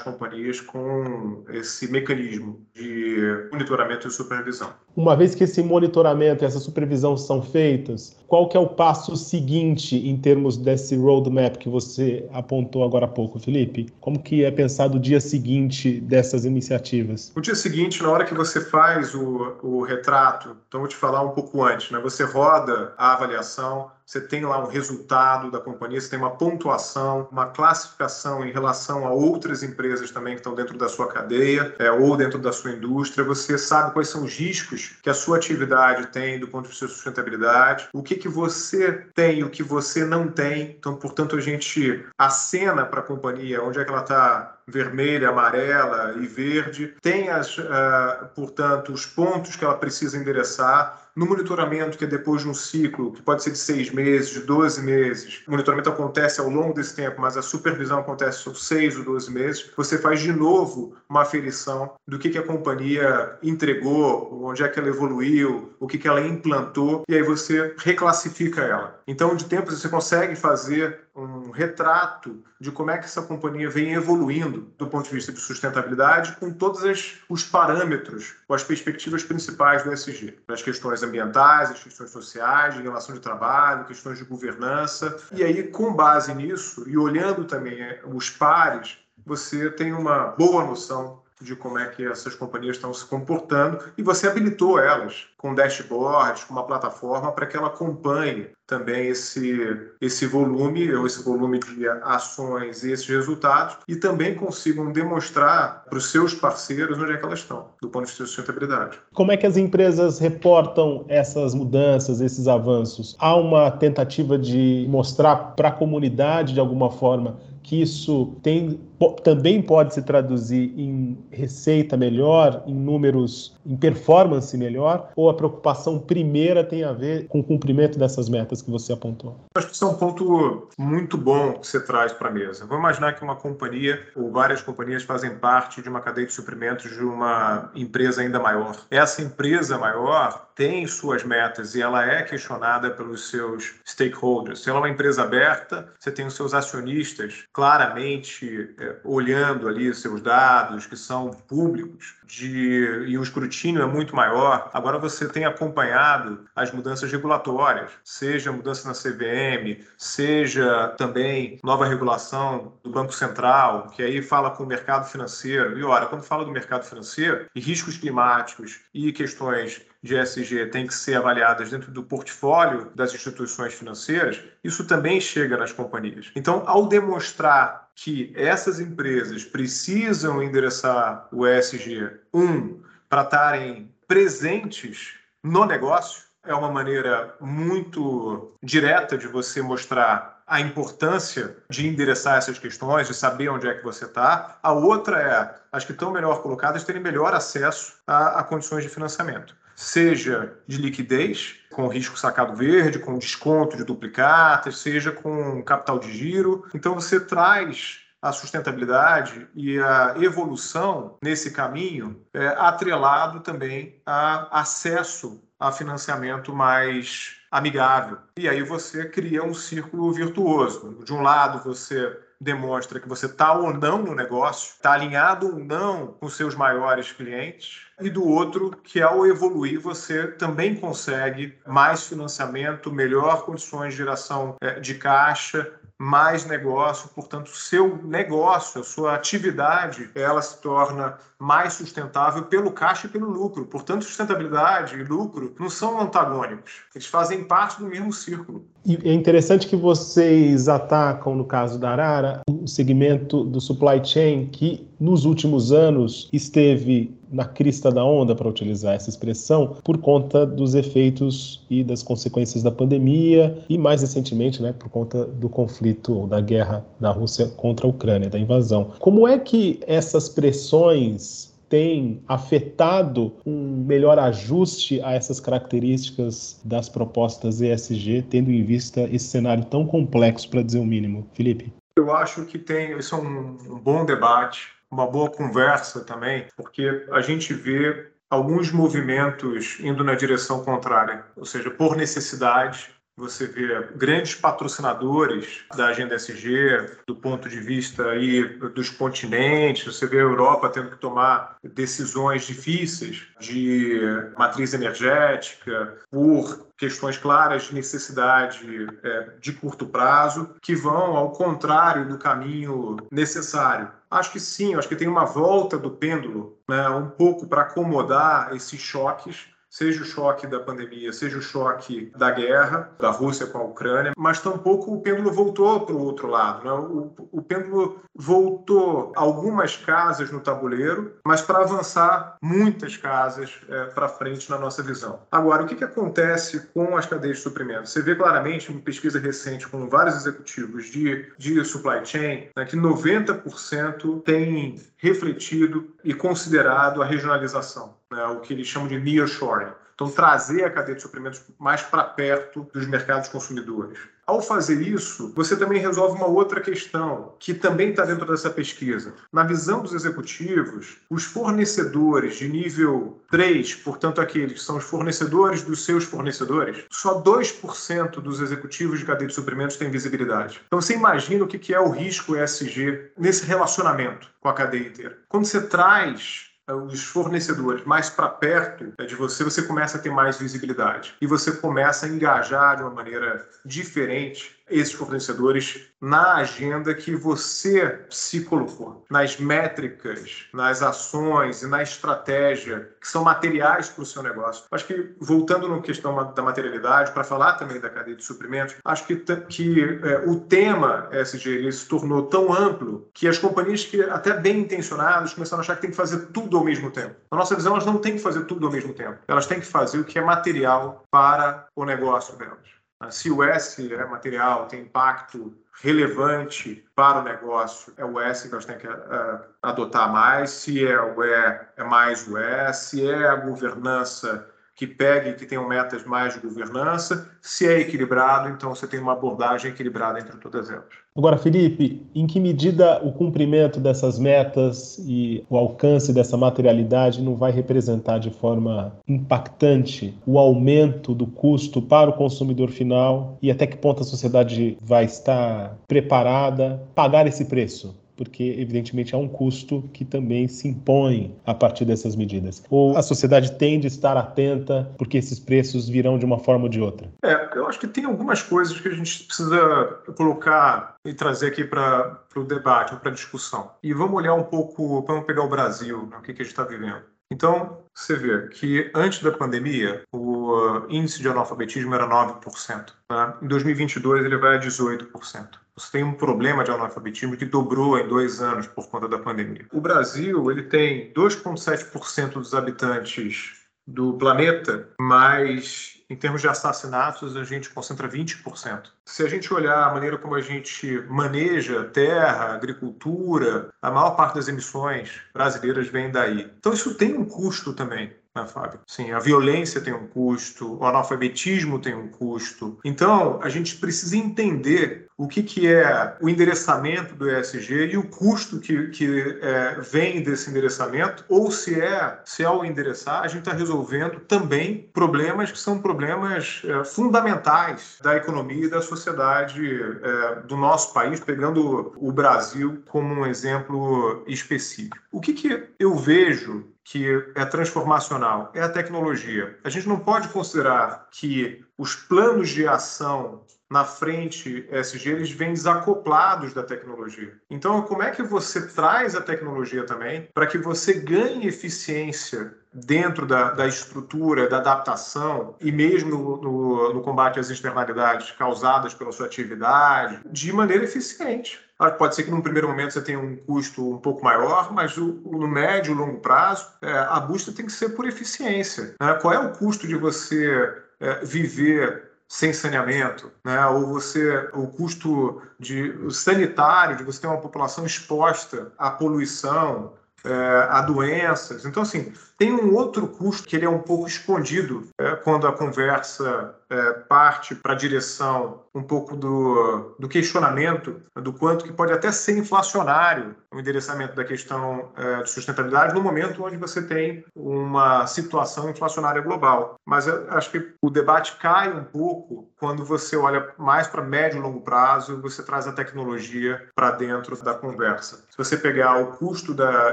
companhias 0.00 0.60
com 0.60 1.44
esse 1.48 1.90
mecanismo 1.90 2.60
de 2.74 3.48
monitoramento 3.50 4.06
e 4.06 4.10
supervisão. 4.10 4.70
Uma 4.94 5.16
vez 5.16 5.34
que 5.34 5.44
esse 5.44 5.62
monitoramento 5.62 6.44
e 6.44 6.46
essa 6.46 6.58
supervisão 6.58 7.16
são 7.16 7.40
feitas, 7.40 8.14
qual 8.28 8.48
que 8.48 8.56
é 8.56 8.60
o 8.60 8.66
passo 8.66 9.16
seguinte 9.16 9.96
em 9.96 10.16
termos 10.18 10.58
desse 10.58 10.94
roadmap 10.96 11.56
que 11.56 11.68
você 11.68 12.28
apontou 12.32 12.84
agora 12.84 13.06
há 13.06 13.08
pouco, 13.08 13.38
Felipe? 13.38 13.88
Como 14.00 14.22
que 14.22 14.44
é 14.44 14.50
pensado 14.50 14.98
o 14.98 15.00
dia 15.00 15.20
seguinte 15.20 15.98
dessas 16.00 16.44
iniciativas? 16.44 17.32
O 17.34 17.40
dia 17.40 17.54
seguinte, 17.54 18.02
na 18.02 18.10
hora 18.10 18.24
que 18.24 18.34
você 18.34 18.60
faz 18.60 19.14
o, 19.62 19.82
retrato, 19.82 20.56
então 20.66 20.80
vou 20.80 20.88
te 20.88 20.96
falar 20.96 21.22
um 21.22 21.30
pouco 21.30 21.62
antes, 21.62 21.90
né? 21.90 21.98
Você 22.00 22.24
roda 22.24 22.94
a 22.96 23.12
avaliação, 23.12 23.90
você 24.12 24.20
tem 24.20 24.44
lá 24.44 24.62
um 24.62 24.68
resultado 24.68 25.50
da 25.50 25.58
companhia, 25.58 25.98
você 25.98 26.10
tem 26.10 26.18
uma 26.18 26.36
pontuação, 26.36 27.26
uma 27.32 27.46
classificação 27.46 28.44
em 28.44 28.52
relação 28.52 29.06
a 29.06 29.10
outras 29.10 29.62
empresas 29.62 30.10
também 30.10 30.34
que 30.34 30.40
estão 30.40 30.54
dentro 30.54 30.76
da 30.76 30.86
sua 30.86 31.08
cadeia 31.08 31.74
é, 31.78 31.90
ou 31.90 32.14
dentro 32.14 32.38
da 32.38 32.52
sua 32.52 32.72
indústria. 32.72 33.24
Você 33.24 33.56
sabe 33.56 33.94
quais 33.94 34.08
são 34.08 34.24
os 34.24 34.34
riscos 34.34 34.96
que 35.02 35.08
a 35.08 35.14
sua 35.14 35.38
atividade 35.38 36.08
tem 36.08 36.38
do 36.38 36.46
ponto 36.46 36.64
de 36.64 36.72
vista 36.72 36.86
de 36.86 36.92
sustentabilidade, 36.92 37.88
o 37.90 38.02
que, 38.02 38.16
que 38.16 38.28
você 38.28 38.92
tem 39.14 39.38
e 39.38 39.44
o 39.44 39.48
que 39.48 39.62
você 39.62 40.04
não 40.04 40.28
tem. 40.28 40.76
Então, 40.78 40.94
portanto, 40.96 41.34
a 41.34 41.40
gente 41.40 42.04
acena 42.18 42.84
para 42.84 43.00
a 43.00 43.04
companhia 43.04 43.62
onde 43.62 43.80
é 43.80 43.84
que 43.84 43.90
ela 43.90 44.02
está 44.02 44.58
vermelha, 44.66 45.28
amarela 45.28 46.14
e 46.20 46.26
verde, 46.26 46.94
tem, 47.00 47.28
as, 47.28 47.58
uh, 47.58 48.28
portanto, 48.34 48.92
os 48.92 49.04
pontos 49.04 49.56
que 49.56 49.64
ela 49.64 49.76
precisa 49.76 50.16
endereçar, 50.16 51.01
no 51.14 51.26
monitoramento, 51.26 51.98
que 51.98 52.04
é 52.04 52.06
depois 52.06 52.42
de 52.42 52.48
um 52.48 52.54
ciclo, 52.54 53.12
que 53.12 53.22
pode 53.22 53.42
ser 53.42 53.50
de 53.50 53.58
seis 53.58 53.90
meses, 53.90 54.30
de 54.30 54.40
12 54.40 54.82
meses, 54.82 55.42
o 55.46 55.50
monitoramento 55.50 55.90
acontece 55.90 56.40
ao 56.40 56.48
longo 56.48 56.74
desse 56.74 56.96
tempo, 56.96 57.20
mas 57.20 57.36
a 57.36 57.42
supervisão 57.42 57.98
acontece 57.98 58.44
por 58.44 58.56
seis 58.56 58.96
ou 58.96 59.04
12 59.04 59.30
meses, 59.30 59.70
você 59.76 59.98
faz 59.98 60.20
de 60.20 60.32
novo 60.32 60.96
uma 61.08 61.22
aferição 61.22 61.92
do 62.06 62.18
que, 62.18 62.30
que 62.30 62.38
a 62.38 62.46
companhia 62.46 63.38
entregou, 63.42 64.42
onde 64.42 64.62
é 64.62 64.68
que 64.68 64.78
ela 64.78 64.88
evoluiu, 64.88 65.72
o 65.78 65.86
que, 65.86 65.98
que 65.98 66.08
ela 66.08 66.20
implantou, 66.20 67.02
e 67.08 67.14
aí 67.14 67.22
você 67.22 67.74
reclassifica 67.78 68.62
ela. 68.62 69.01
Então, 69.06 69.34
de 69.34 69.44
tempos, 69.44 69.80
você 69.80 69.88
consegue 69.88 70.36
fazer 70.36 71.00
um 71.14 71.50
retrato 71.50 72.42
de 72.60 72.70
como 72.70 72.90
é 72.90 72.98
que 72.98 73.04
essa 73.04 73.22
companhia 73.22 73.68
vem 73.68 73.92
evoluindo 73.92 74.72
do 74.78 74.86
ponto 74.86 75.04
de 75.04 75.14
vista 75.14 75.32
de 75.32 75.40
sustentabilidade, 75.40 76.36
com 76.36 76.52
todos 76.52 76.82
os 77.28 77.44
parâmetros 77.44 78.36
ou 78.48 78.54
as 78.54 78.62
perspectivas 78.62 79.24
principais 79.24 79.82
do 79.82 79.92
ESG. 79.92 80.38
As 80.48 80.62
questões 80.62 81.02
ambientais, 81.02 81.70
as 81.70 81.82
questões 81.82 82.10
sociais, 82.10 82.74
de 82.74 82.82
relação 82.82 83.14
de 83.14 83.20
trabalho, 83.20 83.84
questões 83.84 84.18
de 84.18 84.24
governança. 84.24 85.16
E 85.32 85.42
aí, 85.42 85.64
com 85.64 85.94
base 85.94 86.34
nisso, 86.34 86.88
e 86.88 86.96
olhando 86.96 87.44
também 87.44 87.80
é, 87.80 88.00
os 88.04 88.30
pares, 88.30 88.98
você 89.24 89.70
tem 89.70 89.92
uma 89.92 90.28
boa 90.28 90.64
noção 90.64 91.21
de 91.42 91.56
como 91.56 91.78
é 91.78 91.86
que 91.86 92.04
essas 92.04 92.34
companhias 92.34 92.76
estão 92.76 92.92
se 92.94 93.04
comportando 93.04 93.78
e 93.96 94.02
você 94.02 94.28
habilitou 94.28 94.78
elas 94.78 95.26
com 95.36 95.54
dashboards, 95.54 96.44
com 96.44 96.54
uma 96.54 96.64
plataforma 96.64 97.32
para 97.32 97.46
que 97.46 97.56
ela 97.56 97.66
acompanhe 97.66 98.46
também 98.66 99.08
esse, 99.08 99.76
esse 100.00 100.24
volume, 100.24 100.94
ou 100.94 101.06
esse 101.06 101.22
volume 101.22 101.58
de 101.58 101.86
ações 102.04 102.84
e 102.84 102.92
esses 102.92 103.06
resultados, 103.06 103.76
e 103.86 103.96
também 103.96 104.34
consigam 104.34 104.90
demonstrar 104.90 105.84
para 105.84 105.98
os 105.98 106.10
seus 106.10 106.32
parceiros 106.32 106.98
onde 106.98 107.12
é 107.12 107.16
que 107.18 107.26
elas 107.26 107.40
estão, 107.40 107.66
do 107.82 107.88
ponto 107.88 108.04
de 108.04 108.10
vista 108.10 108.24
de 108.24 108.30
sustentabilidade. 108.30 108.98
Como 109.12 109.30
é 109.30 109.36
que 109.36 109.46
as 109.46 109.56
empresas 109.56 110.18
reportam 110.18 111.04
essas 111.08 111.54
mudanças, 111.54 112.20
esses 112.20 112.48
avanços? 112.48 113.14
Há 113.18 113.36
uma 113.36 113.70
tentativa 113.70 114.38
de 114.38 114.86
mostrar 114.88 115.36
para 115.54 115.68
a 115.68 115.72
comunidade, 115.72 116.54
de 116.54 116.60
alguma 116.60 116.90
forma, 116.90 117.36
que 117.62 117.80
isso 117.80 118.36
tem, 118.42 118.80
também 119.10 119.62
pode 119.62 119.94
se 119.94 120.02
traduzir 120.02 120.72
em 120.78 121.18
receita 121.30 121.96
melhor, 121.96 122.62
em 122.66 122.74
números, 122.74 123.56
em 123.66 123.76
performance 123.76 124.56
melhor, 124.56 125.10
ou 125.16 125.28
a 125.28 125.34
preocupação 125.34 125.98
primeira 125.98 126.64
tem 126.64 126.84
a 126.84 126.92
ver 126.92 127.26
com 127.28 127.40
o 127.40 127.44
cumprimento 127.44 127.98
dessas 127.98 128.28
metas 128.28 128.62
que 128.62 128.70
você 128.70 128.92
apontou? 128.92 129.36
Acho 129.54 129.68
que 129.68 129.74
isso 129.74 129.84
é 129.84 129.88
um 129.88 129.94
ponto 129.94 130.68
muito 130.78 131.16
bom 131.16 131.54
que 131.54 131.66
você 131.66 131.80
traz 131.80 132.12
para 132.12 132.28
a 132.28 132.32
mesa. 132.32 132.66
Vamos 132.66 132.82
imaginar 132.82 133.12
que 133.14 133.22
uma 133.22 133.36
companhia 133.36 134.00
ou 134.16 134.30
várias 134.30 134.62
companhias 134.62 135.02
fazem 135.02 135.36
parte 135.36 135.82
de 135.82 135.88
uma 135.88 136.00
cadeia 136.00 136.26
de 136.26 136.32
suprimentos 136.32 136.90
de 136.90 137.04
uma 137.04 137.70
empresa 137.74 138.22
ainda 138.22 138.38
maior. 138.38 138.76
Essa 138.90 139.22
empresa 139.22 139.78
maior 139.78 140.48
tem 140.54 140.86
suas 140.86 141.24
metas 141.24 141.74
e 141.74 141.82
ela 141.82 142.04
é 142.04 142.22
questionada 142.22 142.90
pelos 142.90 143.30
seus 143.30 143.74
stakeholders. 143.86 144.62
Se 144.62 144.70
ela 144.70 144.78
é 144.78 144.82
uma 144.82 144.90
empresa 144.90 145.22
aberta, 145.22 145.92
você 145.98 146.10
tem 146.10 146.26
os 146.26 146.34
seus 146.34 146.54
acionistas 146.54 147.44
claramente 147.52 148.74
olhando 149.04 149.68
ali 149.68 149.92
seus 149.94 150.20
dados 150.20 150.86
que 150.86 150.96
são 150.96 151.30
públicos 151.30 152.16
de, 152.26 153.04
e 153.06 153.18
o 153.18 153.22
escrutínio 153.22 153.82
é 153.82 153.86
muito 153.86 154.16
maior. 154.16 154.70
Agora 154.72 154.98
você 154.98 155.28
tem 155.28 155.44
acompanhado 155.44 156.46
as 156.56 156.72
mudanças 156.72 157.10
regulatórias, 157.10 157.90
seja 158.02 158.52
mudança 158.52 158.88
na 158.88 158.94
CVM, 158.94 159.84
seja 159.98 160.88
também 160.96 161.58
nova 161.62 161.86
regulação 161.86 162.72
do 162.82 162.90
Banco 162.90 163.12
Central, 163.12 163.88
que 163.88 164.02
aí 164.02 164.22
fala 164.22 164.50
com 164.50 164.64
o 164.64 164.66
mercado 164.66 165.08
financeiro. 165.08 165.78
E 165.78 165.84
ora, 165.84 166.06
quando 166.06 166.22
fala 166.22 166.44
do 166.44 166.50
mercado 166.50 166.84
financeiro 166.84 167.46
riscos 167.54 167.96
climáticos 167.96 168.80
e 168.94 169.12
questões 169.12 169.82
de 170.02 170.16
ESG 170.16 170.66
têm 170.66 170.86
que 170.86 170.94
ser 170.94 171.14
avaliadas 171.14 171.70
dentro 171.70 171.92
do 171.92 172.02
portfólio 172.02 172.90
das 172.94 173.14
instituições 173.14 173.72
financeiras, 173.72 174.40
isso 174.64 174.84
também 174.84 175.20
chega 175.20 175.56
nas 175.56 175.72
companhias. 175.72 176.30
Então, 176.34 176.64
ao 176.66 176.88
demonstrar 176.88 177.81
que 177.94 178.32
essas 178.36 178.80
empresas 178.80 179.44
precisam 179.44 180.42
endereçar 180.42 181.28
o 181.32 181.46
ESG, 181.46 182.10
um, 182.32 182.80
para 183.08 183.22
estarem 183.22 183.94
presentes 184.06 185.14
no 185.42 185.64
negócio, 185.64 186.22
é 186.44 186.54
uma 186.54 186.70
maneira 186.70 187.34
muito 187.40 188.56
direta 188.62 189.16
de 189.16 189.28
você 189.28 189.62
mostrar 189.62 190.42
a 190.46 190.60
importância 190.60 191.56
de 191.70 191.86
endereçar 191.86 192.36
essas 192.36 192.58
questões, 192.58 193.06
de 193.06 193.14
saber 193.14 193.48
onde 193.48 193.68
é 193.68 193.74
que 193.74 193.84
você 193.84 194.04
está. 194.04 194.58
A 194.62 194.72
outra 194.72 195.20
é 195.20 195.54
as 195.70 195.84
que 195.84 195.92
estão 195.92 196.10
melhor 196.10 196.42
colocadas 196.42 196.84
terem 196.84 197.00
melhor 197.00 197.32
acesso 197.32 197.94
a, 198.06 198.40
a 198.40 198.44
condições 198.44 198.82
de 198.82 198.88
financiamento 198.88 199.56
seja 199.74 200.58
de 200.66 200.76
liquidez, 200.78 201.56
com 201.72 201.88
risco 201.88 202.18
sacado 202.18 202.54
verde, 202.54 202.98
com 202.98 203.18
desconto 203.18 203.76
de 203.76 203.84
duplicatas, 203.84 204.78
seja 204.78 205.10
com 205.10 205.62
capital 205.62 205.98
de 205.98 206.12
giro. 206.12 206.66
Então 206.74 206.94
você 206.94 207.18
traz 207.18 208.00
a 208.20 208.30
sustentabilidade 208.30 209.48
e 209.54 209.80
a 209.80 210.14
evolução 210.18 211.16
nesse 211.20 211.50
caminho 211.50 212.24
é, 212.32 212.46
atrelado 212.48 213.40
também 213.40 214.00
a 214.06 214.60
acesso 214.60 215.42
a 215.58 215.70
financiamento 215.70 216.52
mais 216.52 217.36
amigável. 217.50 218.18
E 218.36 218.48
aí 218.48 218.62
você 218.62 219.08
cria 219.08 219.44
um 219.44 219.54
círculo 219.54 220.12
virtuoso. 220.12 220.98
De 221.04 221.12
um 221.12 221.22
lado, 221.22 221.62
você 221.62 222.18
demonstra 222.42 222.98
que 222.98 223.08
você 223.08 223.26
está 223.26 223.52
ou 223.52 223.72
não 223.72 224.02
no 224.02 224.14
negócio, 224.14 224.72
está 224.74 224.92
alinhado 224.92 225.46
ou 225.46 225.58
não 225.58 226.08
com 226.08 226.28
seus 226.28 226.54
maiores 226.54 227.12
clientes, 227.12 227.86
e 228.00 228.10
do 228.10 228.26
outro, 228.26 228.70
que 228.82 229.00
ao 229.00 229.24
evoluir 229.26 229.80
você 229.80 230.26
também 230.26 230.74
consegue 230.74 231.56
mais 231.64 232.06
financiamento, 232.06 232.92
melhor 232.92 233.44
condições 233.44 233.92
de 233.92 233.98
geração 233.98 234.56
é, 234.60 234.80
de 234.80 234.96
caixa, 234.96 235.72
mais 236.02 236.44
negócio, 236.44 237.08
portanto, 237.10 237.50
seu 237.50 237.96
negócio, 238.02 238.80
a 238.80 238.84
sua 238.84 239.14
atividade, 239.14 240.10
ela 240.16 240.42
se 240.42 240.60
torna 240.60 241.16
mais 241.38 241.74
sustentável 241.74 242.42
pelo 242.46 242.72
caixa 242.72 243.06
e 243.06 243.10
pelo 243.10 243.30
lucro. 243.30 243.66
Portanto, 243.66 244.04
sustentabilidade 244.04 244.96
e 244.96 245.04
lucro 245.04 245.54
não 245.60 245.70
são 245.70 246.00
antagônicos, 246.00 246.82
eles 246.92 247.06
fazem 247.06 247.44
parte 247.44 247.78
do 247.78 247.86
mesmo 247.86 248.12
círculo. 248.12 248.66
E 248.84 248.98
é 249.04 249.12
interessante 249.12 249.68
que 249.68 249.76
vocês 249.76 250.68
atacam, 250.68 251.36
no 251.36 251.44
caso 251.44 251.78
da 251.78 251.90
Arara, 251.90 252.42
o 252.48 252.66
segmento 252.66 253.44
do 253.44 253.60
supply 253.60 254.04
chain 254.04 254.46
que 254.46 254.84
nos 254.98 255.24
últimos 255.24 255.70
anos 255.70 256.28
esteve 256.32 257.14
na 257.30 257.44
crista 257.44 257.90
da 257.90 258.04
onda, 258.04 258.34
para 258.34 258.48
utilizar 258.48 258.94
essa 258.94 259.08
expressão, 259.08 259.76
por 259.82 259.98
conta 259.98 260.44
dos 260.44 260.74
efeitos 260.74 261.64
e 261.70 261.82
das 261.82 262.02
consequências 262.02 262.62
da 262.62 262.70
pandemia 262.70 263.56
e, 263.68 263.78
mais 263.78 264.02
recentemente, 264.02 264.60
né, 264.60 264.74
por 264.78 264.90
conta 264.90 265.24
do 265.24 265.48
conflito 265.48 266.12
ou 266.12 266.26
da 266.26 266.40
guerra 266.40 266.84
da 267.00 267.10
Rússia 267.10 267.46
contra 267.56 267.86
a 267.86 267.90
Ucrânia, 267.90 268.28
da 268.28 268.38
invasão. 268.38 268.90
Como 268.98 269.26
é 269.26 269.38
que 269.38 269.80
essas 269.86 270.28
pressões 270.28 271.51
têm 271.72 272.22
afetado 272.28 273.32
um 273.46 273.82
melhor 273.86 274.18
ajuste 274.18 275.00
a 275.00 275.12
essas 275.12 275.40
características 275.40 276.60
das 276.62 276.90
propostas 276.90 277.62
ESG, 277.62 278.26
tendo 278.28 278.50
em 278.50 278.62
vista 278.62 279.00
esse 279.10 279.24
cenário 279.28 279.64
tão 279.64 279.86
complexo, 279.86 280.50
para 280.50 280.62
dizer 280.62 280.80
o 280.80 280.84
mínimo? 280.84 281.26
Felipe? 281.32 281.72
Eu 281.96 282.14
acho 282.14 282.44
que 282.44 282.58
tem, 282.58 282.98
isso 282.98 283.14
é 283.14 283.18
um, 283.18 283.56
um 283.70 283.78
bom 283.78 284.04
debate 284.04 284.70
uma 284.90 285.06
boa 285.06 285.30
conversa 285.30 286.04
também, 286.04 286.44
porque 286.54 287.06
a 287.12 287.22
gente 287.22 287.54
vê 287.54 288.08
alguns 288.28 288.70
movimentos 288.70 289.80
indo 289.80 290.04
na 290.04 290.14
direção 290.14 290.62
contrária, 290.62 291.24
ou 291.34 291.46
seja, 291.46 291.70
por 291.70 291.96
necessidade, 291.96 292.90
você 293.16 293.46
vê 293.46 293.88
grandes 293.94 294.34
patrocinadores 294.34 295.64
da 295.76 295.86
agenda 295.86 296.14
SG 296.14 296.96
do 297.06 297.14
ponto 297.14 297.48
de 297.48 297.60
vista 297.60 298.10
aí 298.10 298.42
dos 298.70 298.88
continentes, 298.88 299.84
você 299.84 300.06
vê 300.06 300.18
a 300.18 300.22
Europa 300.22 300.68
tendo 300.70 300.90
que 300.90 300.98
tomar 300.98 301.56
decisões 301.62 302.46
difíceis 302.46 303.28
de 303.38 304.00
matriz 304.36 304.72
energética 304.72 305.98
por 306.10 306.68
questões 306.76 307.16
claras 307.16 307.64
de 307.64 307.74
necessidade 307.74 308.88
é, 309.04 309.30
de 309.40 309.52
curto 309.52 309.86
prazo 309.86 310.56
que 310.60 310.74
vão 310.74 311.16
ao 311.16 311.30
contrário 311.30 312.08
do 312.08 312.18
caminho 312.18 312.96
necessário. 313.10 313.90
Acho 314.10 314.32
que 314.32 314.40
sim, 314.40 314.74
acho 314.74 314.88
que 314.88 314.96
tem 314.96 315.08
uma 315.08 315.24
volta 315.24 315.78
do 315.78 315.90
pêndulo, 315.90 316.58
né, 316.68 316.88
um 316.90 317.08
pouco 317.08 317.46
para 317.46 317.62
acomodar 317.62 318.54
esses 318.54 318.80
choques 318.80 319.51
seja 319.72 320.02
o 320.02 320.04
choque 320.04 320.46
da 320.46 320.60
pandemia, 320.60 321.12
seja 321.14 321.38
o 321.38 321.42
choque 321.42 322.12
da 322.14 322.30
guerra 322.30 322.90
da 323.00 323.10
Rússia 323.10 323.46
com 323.46 323.58
a 323.58 323.64
Ucrânia, 323.64 324.12
mas 324.18 324.38
tampouco 324.38 324.92
o 324.92 325.00
pêndulo 325.00 325.32
voltou 325.32 325.86
para 325.86 325.94
o 325.94 326.04
outro 326.04 326.28
lado. 326.28 326.64
Né? 326.64 326.70
O, 326.70 327.14
o 327.32 327.42
pêndulo 327.42 328.02
voltou 328.14 329.12
algumas 329.16 329.74
casas 329.74 330.30
no 330.30 330.40
tabuleiro, 330.40 331.16
mas 331.24 331.40
para 331.40 331.60
avançar 331.60 332.36
muitas 332.42 332.98
casas 332.98 333.60
é, 333.66 333.86
para 333.86 334.08
frente 334.08 334.50
na 334.50 334.58
nossa 334.58 334.82
visão. 334.82 335.20
Agora, 335.32 335.62
o 335.62 335.66
que, 335.66 335.74
que 335.74 335.84
acontece 335.84 336.68
com 336.74 336.94
as 336.94 337.06
cadeias 337.06 337.38
de 337.38 337.42
suprimento? 337.42 337.88
Você 337.88 338.02
vê 338.02 338.14
claramente 338.14 338.70
em 338.70 338.78
pesquisa 338.78 339.18
recente 339.18 339.66
com 339.66 339.88
vários 339.88 340.16
executivos 340.16 340.90
de, 340.90 341.32
de 341.38 341.64
supply 341.64 342.04
chain 342.04 342.48
né, 342.54 342.66
que 342.66 342.76
90% 342.76 344.22
tem 344.22 344.76
refletido 344.98 345.94
e 346.04 346.12
considerado 346.12 347.02
a 347.02 347.06
regionalização 347.06 348.01
né, 348.12 348.24
o 348.26 348.40
que 348.40 348.52
eles 348.52 348.66
chamam 348.66 348.88
de 348.88 349.00
nearshoring. 349.00 349.72
Então, 349.94 350.10
trazer 350.10 350.64
a 350.64 350.70
cadeia 350.70 350.96
de 350.96 351.02
suprimentos 351.02 351.42
mais 351.58 351.82
para 351.82 352.02
perto 352.04 352.66
dos 352.72 352.86
mercados 352.86 353.28
consumidores. 353.28 353.98
Ao 354.26 354.40
fazer 354.40 354.80
isso, 354.80 355.32
você 355.34 355.56
também 355.56 355.80
resolve 355.80 356.16
uma 356.16 356.26
outra 356.26 356.60
questão, 356.60 357.34
que 357.38 357.52
também 357.52 357.90
está 357.90 358.04
dentro 358.04 358.24
dessa 358.24 358.48
pesquisa. 358.48 359.14
Na 359.32 359.42
visão 359.42 359.82
dos 359.82 359.92
executivos, 359.92 360.96
os 361.10 361.24
fornecedores 361.24 362.36
de 362.36 362.48
nível 362.48 363.20
3, 363.30 363.74
portanto, 363.76 364.20
aqueles 364.20 364.54
que 364.54 364.60
são 364.60 364.76
os 364.76 364.84
fornecedores 364.84 365.62
dos 365.62 365.84
seus 365.84 366.04
fornecedores, 366.04 366.84
só 366.90 367.20
2% 367.20 368.20
dos 368.20 368.40
executivos 368.40 369.00
de 369.00 369.04
cadeia 369.04 369.28
de 369.28 369.34
suprimentos 369.34 369.76
têm 369.76 369.90
visibilidade. 369.90 370.60
Então, 370.66 370.80
você 370.80 370.94
imagina 370.94 371.44
o 371.44 371.48
que 371.48 371.74
é 371.74 371.80
o 371.80 371.90
risco 371.90 372.36
ESG 372.36 373.10
nesse 373.18 373.44
relacionamento 373.44 374.30
com 374.40 374.48
a 374.48 374.54
cadeia 374.54 374.86
inteira. 374.86 375.18
Quando 375.28 375.46
você 375.46 375.60
traz 375.60 376.51
os 376.68 377.02
fornecedores 377.04 377.84
mais 377.84 378.08
para 378.08 378.28
perto 378.28 378.92
de 379.06 379.14
você, 379.14 379.42
você 379.42 379.62
começa 379.62 379.98
a 379.98 380.00
ter 380.00 380.10
mais 380.10 380.38
visibilidade. 380.38 381.14
E 381.20 381.26
você 381.26 381.52
começa 381.52 382.06
a 382.06 382.08
engajar 382.08 382.76
de 382.76 382.82
uma 382.82 382.90
maneira 382.90 383.48
diferente 383.64 384.61
esses 384.72 384.92
fornecedores 384.92 385.92
na 386.00 386.34
agenda 386.36 386.92
que 386.94 387.14
você 387.14 388.04
se 388.10 388.44
colocou, 388.44 389.04
nas 389.08 389.36
métricas, 389.36 390.46
nas 390.52 390.82
ações 390.82 391.62
e 391.62 391.68
na 391.68 391.82
estratégia 391.82 392.90
que 393.00 393.06
são 393.06 393.22
materiais 393.22 393.88
para 393.88 394.02
o 394.02 394.06
seu 394.06 394.22
negócio. 394.22 394.64
Acho 394.72 394.86
que, 394.86 395.14
voltando 395.20 395.68
na 395.68 395.80
questão 395.80 396.32
da 396.34 396.42
materialidade, 396.42 397.12
para 397.12 397.22
falar 397.22 397.52
também 397.54 397.80
da 397.80 397.88
cadeia 397.88 398.16
de 398.16 398.24
suprimentos, 398.24 398.74
acho 398.84 399.06
que, 399.06 399.16
que 399.48 400.00
é, 400.02 400.24
o 400.26 400.40
tema 400.40 401.08
SG 401.12 401.70
se 401.70 401.86
tornou 401.86 402.24
tão 402.24 402.52
amplo 402.52 403.08
que 403.14 403.28
as 403.28 403.38
companhias 403.38 403.84
que, 403.84 404.02
até 404.02 404.32
bem 404.32 404.60
intencionadas, 404.60 405.34
começaram 405.34 405.60
a 405.60 405.62
achar 405.62 405.76
que 405.76 405.82
tem 405.82 405.90
que 405.90 405.96
fazer 405.96 406.26
tudo 406.32 406.58
ao 406.58 406.64
mesmo 406.64 406.90
tempo. 406.90 407.14
Na 407.30 407.38
nossa 407.38 407.54
visão, 407.54 407.72
elas 407.74 407.86
não 407.86 407.98
têm 407.98 408.14
que 408.14 408.22
fazer 408.22 408.44
tudo 408.44 408.66
ao 408.66 408.72
mesmo 408.72 408.92
tempo. 408.92 409.18
Elas 409.28 409.46
têm 409.46 409.60
que 409.60 409.66
fazer 409.66 409.98
o 409.98 410.04
que 410.04 410.18
é 410.18 410.22
material 410.22 411.04
para 411.10 411.66
o 411.76 411.84
negócio 411.84 412.36
delas. 412.36 412.81
Ah, 413.02 413.10
se 413.10 413.28
o 413.32 413.42
S 413.42 413.92
é 413.92 414.04
material, 414.06 414.68
tem 414.68 414.82
impacto 414.82 415.52
relevante 415.82 416.86
para 416.94 417.18
o 417.18 417.24
negócio, 417.24 417.92
é 417.96 418.04
o 418.04 418.20
S 418.20 418.46
que 418.46 418.54
elas 418.54 418.64
têm 418.64 418.78
que 418.78 418.86
uh, 418.86 419.40
adotar 419.60 420.12
mais. 420.12 420.50
Se 420.50 420.86
é 420.86 421.00
o 421.00 421.24
E, 421.24 421.60
é 421.76 421.82
mais 421.82 422.28
o 422.28 422.38
S. 422.38 422.90
Se 422.90 423.10
é 423.10 423.26
a 423.26 423.34
governança 423.34 424.48
que 424.82 424.86
pegue, 424.88 425.34
que 425.34 425.46
tenham 425.46 425.68
metas 425.68 426.04
mais 426.04 426.34
de 426.34 426.40
governança. 426.40 427.30
Se 427.40 427.68
é 427.68 427.78
equilibrado, 427.78 428.48
então 428.48 428.74
você 428.74 428.84
tem 428.84 428.98
uma 428.98 429.12
abordagem 429.12 429.70
equilibrada 429.70 430.18
entre 430.18 430.36
todas 430.38 430.68
elas. 430.68 430.86
Agora, 431.16 431.38
Felipe, 431.38 432.04
em 432.12 432.26
que 432.26 432.40
medida 432.40 433.00
o 433.04 433.12
cumprimento 433.12 433.78
dessas 433.78 434.18
metas 434.18 434.98
e 435.06 435.44
o 435.48 435.56
alcance 435.56 436.12
dessa 436.12 436.36
materialidade 436.36 437.22
não 437.22 437.36
vai 437.36 437.52
representar 437.52 438.18
de 438.18 438.30
forma 438.30 438.92
impactante 439.06 440.18
o 440.26 440.36
aumento 440.36 441.14
do 441.14 441.28
custo 441.28 441.80
para 441.80 442.10
o 442.10 442.14
consumidor 442.14 442.70
final 442.70 443.38
e 443.40 443.52
até 443.52 443.68
que 443.68 443.76
ponto 443.76 444.02
a 444.02 444.06
sociedade 444.06 444.76
vai 444.82 445.04
estar 445.04 445.76
preparada 445.86 446.82
a 446.90 446.94
pagar 446.94 447.28
esse 447.28 447.44
preço? 447.44 448.01
Porque 448.16 448.56
evidentemente 448.58 449.14
há 449.14 449.18
um 449.18 449.28
custo 449.28 449.88
que 449.92 450.04
também 450.04 450.48
se 450.48 450.68
impõe 450.68 451.36
a 451.44 451.54
partir 451.54 451.84
dessas 451.84 452.16
medidas. 452.16 452.62
Ou 452.70 452.96
a 452.96 453.02
sociedade 453.02 453.52
tende 453.52 453.86
a 453.86 453.88
estar 453.88 454.16
atenta 454.16 454.90
porque 454.98 455.18
esses 455.18 455.38
preços 455.38 455.88
virão 455.88 456.18
de 456.18 456.24
uma 456.24 456.38
forma 456.38 456.64
ou 456.64 456.68
de 456.68 456.80
outra? 456.80 457.10
É, 457.24 457.50
eu 457.54 457.66
acho 457.66 457.78
que 457.78 457.86
tem 457.86 458.04
algumas 458.04 458.42
coisas 458.42 458.78
que 458.78 458.88
a 458.88 458.92
gente 458.92 459.24
precisa 459.24 460.02
colocar 460.16 460.94
e 461.06 461.12
trazer 461.12 461.48
aqui 461.48 461.64
para 461.64 462.20
o 462.36 462.44
debate, 462.44 462.94
para 462.96 463.10
a 463.10 463.14
discussão. 463.14 463.70
E 463.82 463.92
vamos 463.92 464.14
olhar 464.14 464.34
um 464.34 464.44
pouco, 464.44 465.02
vamos 465.02 465.24
pegar 465.24 465.42
o 465.42 465.48
Brasil, 465.48 466.06
né, 466.06 466.16
o 466.18 466.22
que, 466.22 466.32
que 466.32 466.42
a 466.42 466.44
gente 466.44 466.52
está 466.52 466.64
vivendo. 466.64 467.02
Então, 467.30 467.78
você 467.94 468.14
vê 468.14 468.48
que 468.48 468.90
antes 468.94 469.22
da 469.22 469.32
pandemia, 469.32 470.02
o 470.12 470.84
índice 470.90 471.22
de 471.22 471.28
analfabetismo 471.28 471.94
era 471.94 472.06
9%. 472.06 472.92
Né? 473.10 473.34
Em 473.40 473.48
2022, 473.48 474.26
ele 474.26 474.36
vai 474.36 474.58
a 474.58 474.60
18% 474.60 475.61
você 475.76 475.92
tem 475.92 476.04
um 476.04 476.14
problema 476.14 476.62
de 476.64 476.70
analfabetismo 476.70 477.36
que 477.36 477.44
dobrou 477.44 477.98
em 477.98 478.06
dois 478.06 478.40
anos 478.40 478.66
por 478.66 478.88
conta 478.88 479.08
da 479.08 479.18
pandemia. 479.18 479.66
O 479.72 479.80
Brasil 479.80 480.50
ele 480.50 480.64
tem 480.64 481.12
2,7% 481.12 482.34
dos 482.34 482.54
habitantes 482.54 483.62
do 483.86 484.14
planeta, 484.14 484.90
mas 485.00 485.98
em 486.08 486.16
termos 486.16 486.42
de 486.42 486.48
assassinatos 486.48 487.36
a 487.36 487.44
gente 487.44 487.70
concentra 487.70 488.08
20%. 488.08 488.90
Se 489.06 489.24
a 489.24 489.28
gente 489.28 489.52
olhar 489.52 489.84
a 489.84 489.92
maneira 489.94 490.18
como 490.18 490.34
a 490.34 490.40
gente 490.40 491.00
maneja 491.08 491.84
terra, 491.84 492.54
agricultura, 492.54 493.70
a 493.80 493.90
maior 493.90 494.10
parte 494.10 494.34
das 494.34 494.48
emissões 494.48 495.20
brasileiras 495.32 495.88
vem 495.88 496.10
daí. 496.10 496.50
Então 496.58 496.72
isso 496.72 496.94
tem 496.96 497.16
um 497.16 497.24
custo 497.24 497.72
também 497.72 498.12
né, 498.34 498.46
Fábio? 498.46 498.80
Sim, 498.86 499.12
a 499.12 499.18
violência 499.18 499.80
tem 499.80 499.92
um 499.92 500.06
custo, 500.06 500.78
o 500.78 500.84
analfabetismo 500.84 501.78
tem 501.78 501.94
um 501.94 502.08
custo. 502.08 502.78
Então, 502.84 503.38
a 503.42 503.48
gente 503.48 503.76
precisa 503.76 504.16
entender 504.16 505.06
o 505.16 505.28
que, 505.28 505.42
que 505.42 505.68
é 505.68 506.16
o 506.20 506.28
endereçamento 506.28 507.14
do 507.14 507.30
ESG 507.30 507.92
e 507.92 507.96
o 507.96 508.08
custo 508.08 508.58
que, 508.58 508.88
que 508.88 509.38
é, 509.40 509.78
vem 509.80 510.22
desse 510.22 510.50
endereçamento, 510.50 511.24
ou 511.28 511.50
se 511.50 511.80
é, 511.80 512.18
se 512.24 512.44
ao 512.44 512.64
endereçar, 512.64 513.22
a 513.22 513.28
gente 513.28 513.40
está 513.40 513.52
resolvendo 513.52 514.20
também 514.20 514.90
problemas 514.92 515.52
que 515.52 515.58
são 515.58 515.80
problemas 515.80 516.62
é, 516.64 516.82
fundamentais 516.84 517.98
da 518.02 518.16
economia 518.16 518.64
e 518.64 518.70
da 518.70 518.80
sociedade 518.80 519.62
é, 520.02 520.40
do 520.46 520.56
nosso 520.56 520.92
país, 520.92 521.20
pegando 521.20 521.92
o 521.96 522.10
Brasil 522.10 522.82
como 522.88 523.14
um 523.14 523.26
exemplo 523.26 524.24
específico. 524.26 524.96
O 525.12 525.20
que, 525.20 525.34
que 525.34 525.68
eu 525.78 525.94
vejo 525.94 526.71
que 526.84 527.06
é 527.34 527.44
transformacional 527.44 528.50
é 528.54 528.62
a 528.62 528.68
tecnologia. 528.68 529.58
A 529.64 529.70
gente 529.70 529.88
não 529.88 529.98
pode 529.98 530.28
considerar 530.28 531.08
que 531.10 531.64
os 531.78 531.94
planos 531.94 532.48
de 532.50 532.66
ação 532.66 533.44
na 533.72 533.84
frente 533.84 534.68
SG 534.70 535.10
eles 535.10 535.30
vêm 535.30 535.54
desacoplados 535.54 536.52
da 536.52 536.62
tecnologia. 536.62 537.32
Então, 537.48 537.80
como 537.82 538.02
é 538.02 538.10
que 538.10 538.22
você 538.22 538.66
traz 538.68 539.16
a 539.16 539.20
tecnologia 539.22 539.86
também 539.86 540.28
para 540.34 540.46
que 540.46 540.58
você 540.58 540.92
ganhe 540.92 541.48
eficiência 541.48 542.54
dentro 542.72 543.26
da, 543.26 543.52
da 543.52 543.66
estrutura, 543.66 544.46
da 544.46 544.58
adaptação 544.58 545.56
e 545.58 545.72
mesmo 545.72 546.10
no, 546.10 546.42
no, 546.42 546.94
no 546.94 547.00
combate 547.00 547.40
às 547.40 547.48
externalidades 547.48 548.30
causadas 548.32 548.92
pela 548.92 549.10
sua 549.10 549.24
atividade 549.24 550.20
de 550.30 550.52
maneira 550.52 550.84
eficiente? 550.84 551.58
Pode 551.90 552.14
ser 552.14 552.24
que 552.24 552.30
num 552.30 552.40
primeiro 552.40 552.68
momento 552.68 552.92
você 552.92 553.02
tenha 553.02 553.18
um 553.18 553.36
custo 553.36 553.94
um 553.94 553.98
pouco 553.98 554.24
maior, 554.24 554.72
mas 554.72 554.96
o, 554.96 555.20
no 555.24 555.48
médio 555.48 555.92
e 555.92 555.96
longo 555.96 556.18
prazo, 556.18 556.66
é, 556.80 556.92
a 556.92 557.18
busca 557.20 557.52
tem 557.52 557.66
que 557.66 557.72
ser 557.72 557.90
por 557.90 558.06
eficiência. 558.06 558.94
Né? 559.00 559.14
Qual 559.14 559.32
é 559.32 559.38
o 559.38 559.52
custo 559.52 559.86
de 559.86 559.96
você 559.96 560.72
é, 561.00 561.24
viver 561.24 562.10
sem 562.28 562.52
saneamento, 562.52 563.30
né? 563.44 563.66
ou 563.66 563.86
você 563.86 564.48
o 564.54 564.66
custo 564.68 565.42
de 565.58 565.94
sanitário 566.10 566.96
de 566.96 567.04
você 567.04 567.20
ter 567.20 567.26
uma 567.26 567.40
população 567.40 567.84
exposta 567.84 568.72
à 568.78 568.90
poluição, 568.90 569.94
é, 570.24 570.68
a 570.70 570.80
doenças. 570.82 571.64
Então, 571.64 571.82
assim, 571.82 572.12
Tem 572.42 572.52
um 572.52 572.74
outro 572.74 573.06
custo 573.06 573.46
que 573.46 573.54
ele 573.54 573.66
é 573.66 573.68
um 573.68 573.78
pouco 573.78 574.04
escondido 574.08 574.88
é, 574.98 575.14
quando 575.14 575.46
a 575.46 575.52
conversa 575.52 576.56
é, 576.68 576.92
parte 576.92 577.54
para 577.54 577.72
a 577.72 577.76
direção 577.76 578.62
um 578.74 578.82
pouco 578.82 579.14
do, 579.14 579.94
do 579.96 580.08
questionamento 580.08 581.00
do 581.14 581.32
quanto 581.32 581.64
que 581.64 581.72
pode 581.72 581.92
até 581.92 582.10
ser 582.10 582.36
inflacionário 582.36 583.36
o 583.52 583.60
endereçamento 583.60 584.16
da 584.16 584.24
questão 584.24 584.90
é, 584.96 585.22
de 585.22 585.30
sustentabilidade 585.30 585.94
no 585.94 586.00
momento 586.00 586.42
onde 586.42 586.56
você 586.56 586.82
tem 586.82 587.24
uma 587.36 588.06
situação 588.06 588.70
inflacionária 588.70 589.20
global. 589.20 589.76
Mas 589.86 590.08
acho 590.08 590.50
que 590.50 590.72
o 590.80 590.90
debate 590.90 591.36
cai 591.36 591.70
um 591.70 591.84
pouco 591.84 592.50
quando 592.58 592.84
você 592.84 593.14
olha 593.16 593.52
mais 593.58 593.86
para 593.86 594.02
médio 594.02 594.38
e 594.38 594.40
longo 594.40 594.62
prazo, 594.62 595.20
você 595.20 595.42
traz 595.42 595.68
a 595.68 595.72
tecnologia 595.72 596.66
para 596.74 596.92
dentro 596.92 597.36
da 597.44 597.52
conversa. 597.52 598.24
Se 598.30 598.38
você 598.38 598.56
pegar 598.56 598.98
o 599.02 599.08
custo 599.18 599.52
da, 599.52 599.92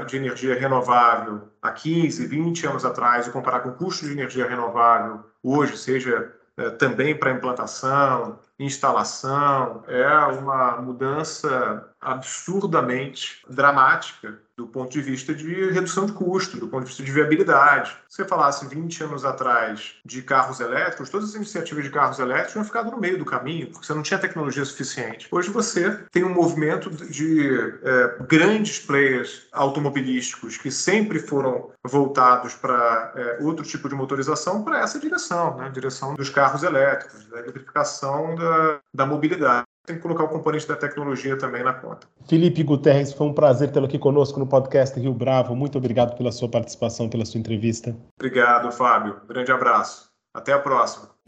de 0.00 0.16
energia 0.16 0.58
renovável 0.58 1.42
há 1.62 1.70
15, 1.70 2.26
20 2.26 2.66
anos 2.66 2.84
atrás 2.84 3.26
e 3.26 3.30
comparar 3.30 3.60
com 3.60 3.70
o 3.70 3.74
custo 3.74 4.06
de 4.06 4.12
energia 4.12 4.48
renovável 4.48 5.24
hoje, 5.42 5.76
seja 5.76 6.32
é, 6.56 6.70
também 6.70 7.16
para 7.16 7.32
implantação, 7.32 8.38
instalação, 8.58 9.82
é 9.86 10.08
uma 10.08 10.80
mudança 10.80 11.89
absurdamente 12.00 13.42
dramática 13.48 14.38
do 14.60 14.66
ponto 14.66 14.90
de 14.90 15.00
vista 15.00 15.34
de 15.34 15.70
redução 15.70 16.04
de 16.04 16.12
custo, 16.12 16.58
do 16.58 16.68
ponto 16.68 16.82
de 16.82 16.88
vista 16.88 17.02
de 17.02 17.10
viabilidade. 17.10 17.96
Se 18.08 18.16
você 18.16 18.24
falasse 18.26 18.66
20 18.66 19.04
anos 19.04 19.24
atrás 19.24 19.94
de 20.04 20.20
carros 20.20 20.60
elétricos, 20.60 21.08
todas 21.08 21.30
as 21.30 21.34
iniciativas 21.34 21.82
de 21.82 21.90
carros 21.90 22.18
elétricos 22.18 22.52
tinham 22.52 22.64
ficado 22.64 22.90
no 22.90 22.98
meio 22.98 23.18
do 23.18 23.24
caminho, 23.24 23.68
porque 23.68 23.86
você 23.86 23.94
não 23.94 24.02
tinha 24.02 24.20
tecnologia 24.20 24.64
suficiente. 24.64 25.28
Hoje 25.30 25.48
você 25.48 26.04
tem 26.12 26.24
um 26.24 26.34
movimento 26.34 26.90
de 26.90 27.78
é, 27.82 28.16
grandes 28.28 28.80
players 28.80 29.48
automobilísticos 29.52 30.58
que 30.58 30.70
sempre 30.70 31.18
foram 31.18 31.70
voltados 31.82 32.54
para 32.54 33.12
é, 33.16 33.38
outro 33.40 33.64
tipo 33.64 33.88
de 33.88 33.94
motorização 33.94 34.62
para 34.62 34.80
essa 34.80 34.98
direção, 34.98 35.56
né? 35.56 35.70
direção 35.70 36.14
dos 36.14 36.28
carros 36.28 36.62
elétricos, 36.62 37.24
da 37.28 37.38
eletrificação 37.38 38.34
da, 38.34 38.80
da 38.92 39.06
mobilidade 39.06 39.64
tem 39.86 39.96
que 39.96 40.02
colocar 40.02 40.24
o 40.24 40.28
componente 40.28 40.68
da 40.68 40.76
tecnologia 40.76 41.36
também 41.36 41.62
na 41.62 41.72
conta. 41.72 42.06
Felipe 42.28 42.62
Guterres, 42.62 43.12
foi 43.12 43.26
um 43.26 43.32
prazer 43.32 43.70
tê-lo 43.70 43.86
aqui 43.86 43.98
conosco 43.98 44.38
no 44.38 44.46
podcast 44.46 44.98
Rio 44.98 45.12
Bravo. 45.12 45.54
Muito 45.56 45.78
obrigado 45.78 46.16
pela 46.16 46.32
sua 46.32 46.48
participação, 46.48 47.08
pela 47.08 47.24
sua 47.24 47.40
entrevista. 47.40 47.96
Obrigado, 48.18 48.70
Fábio. 48.70 49.20
Grande 49.26 49.50
abraço. 49.50 50.10
Até 50.34 50.52
a 50.52 50.58
próxima. 50.58 51.10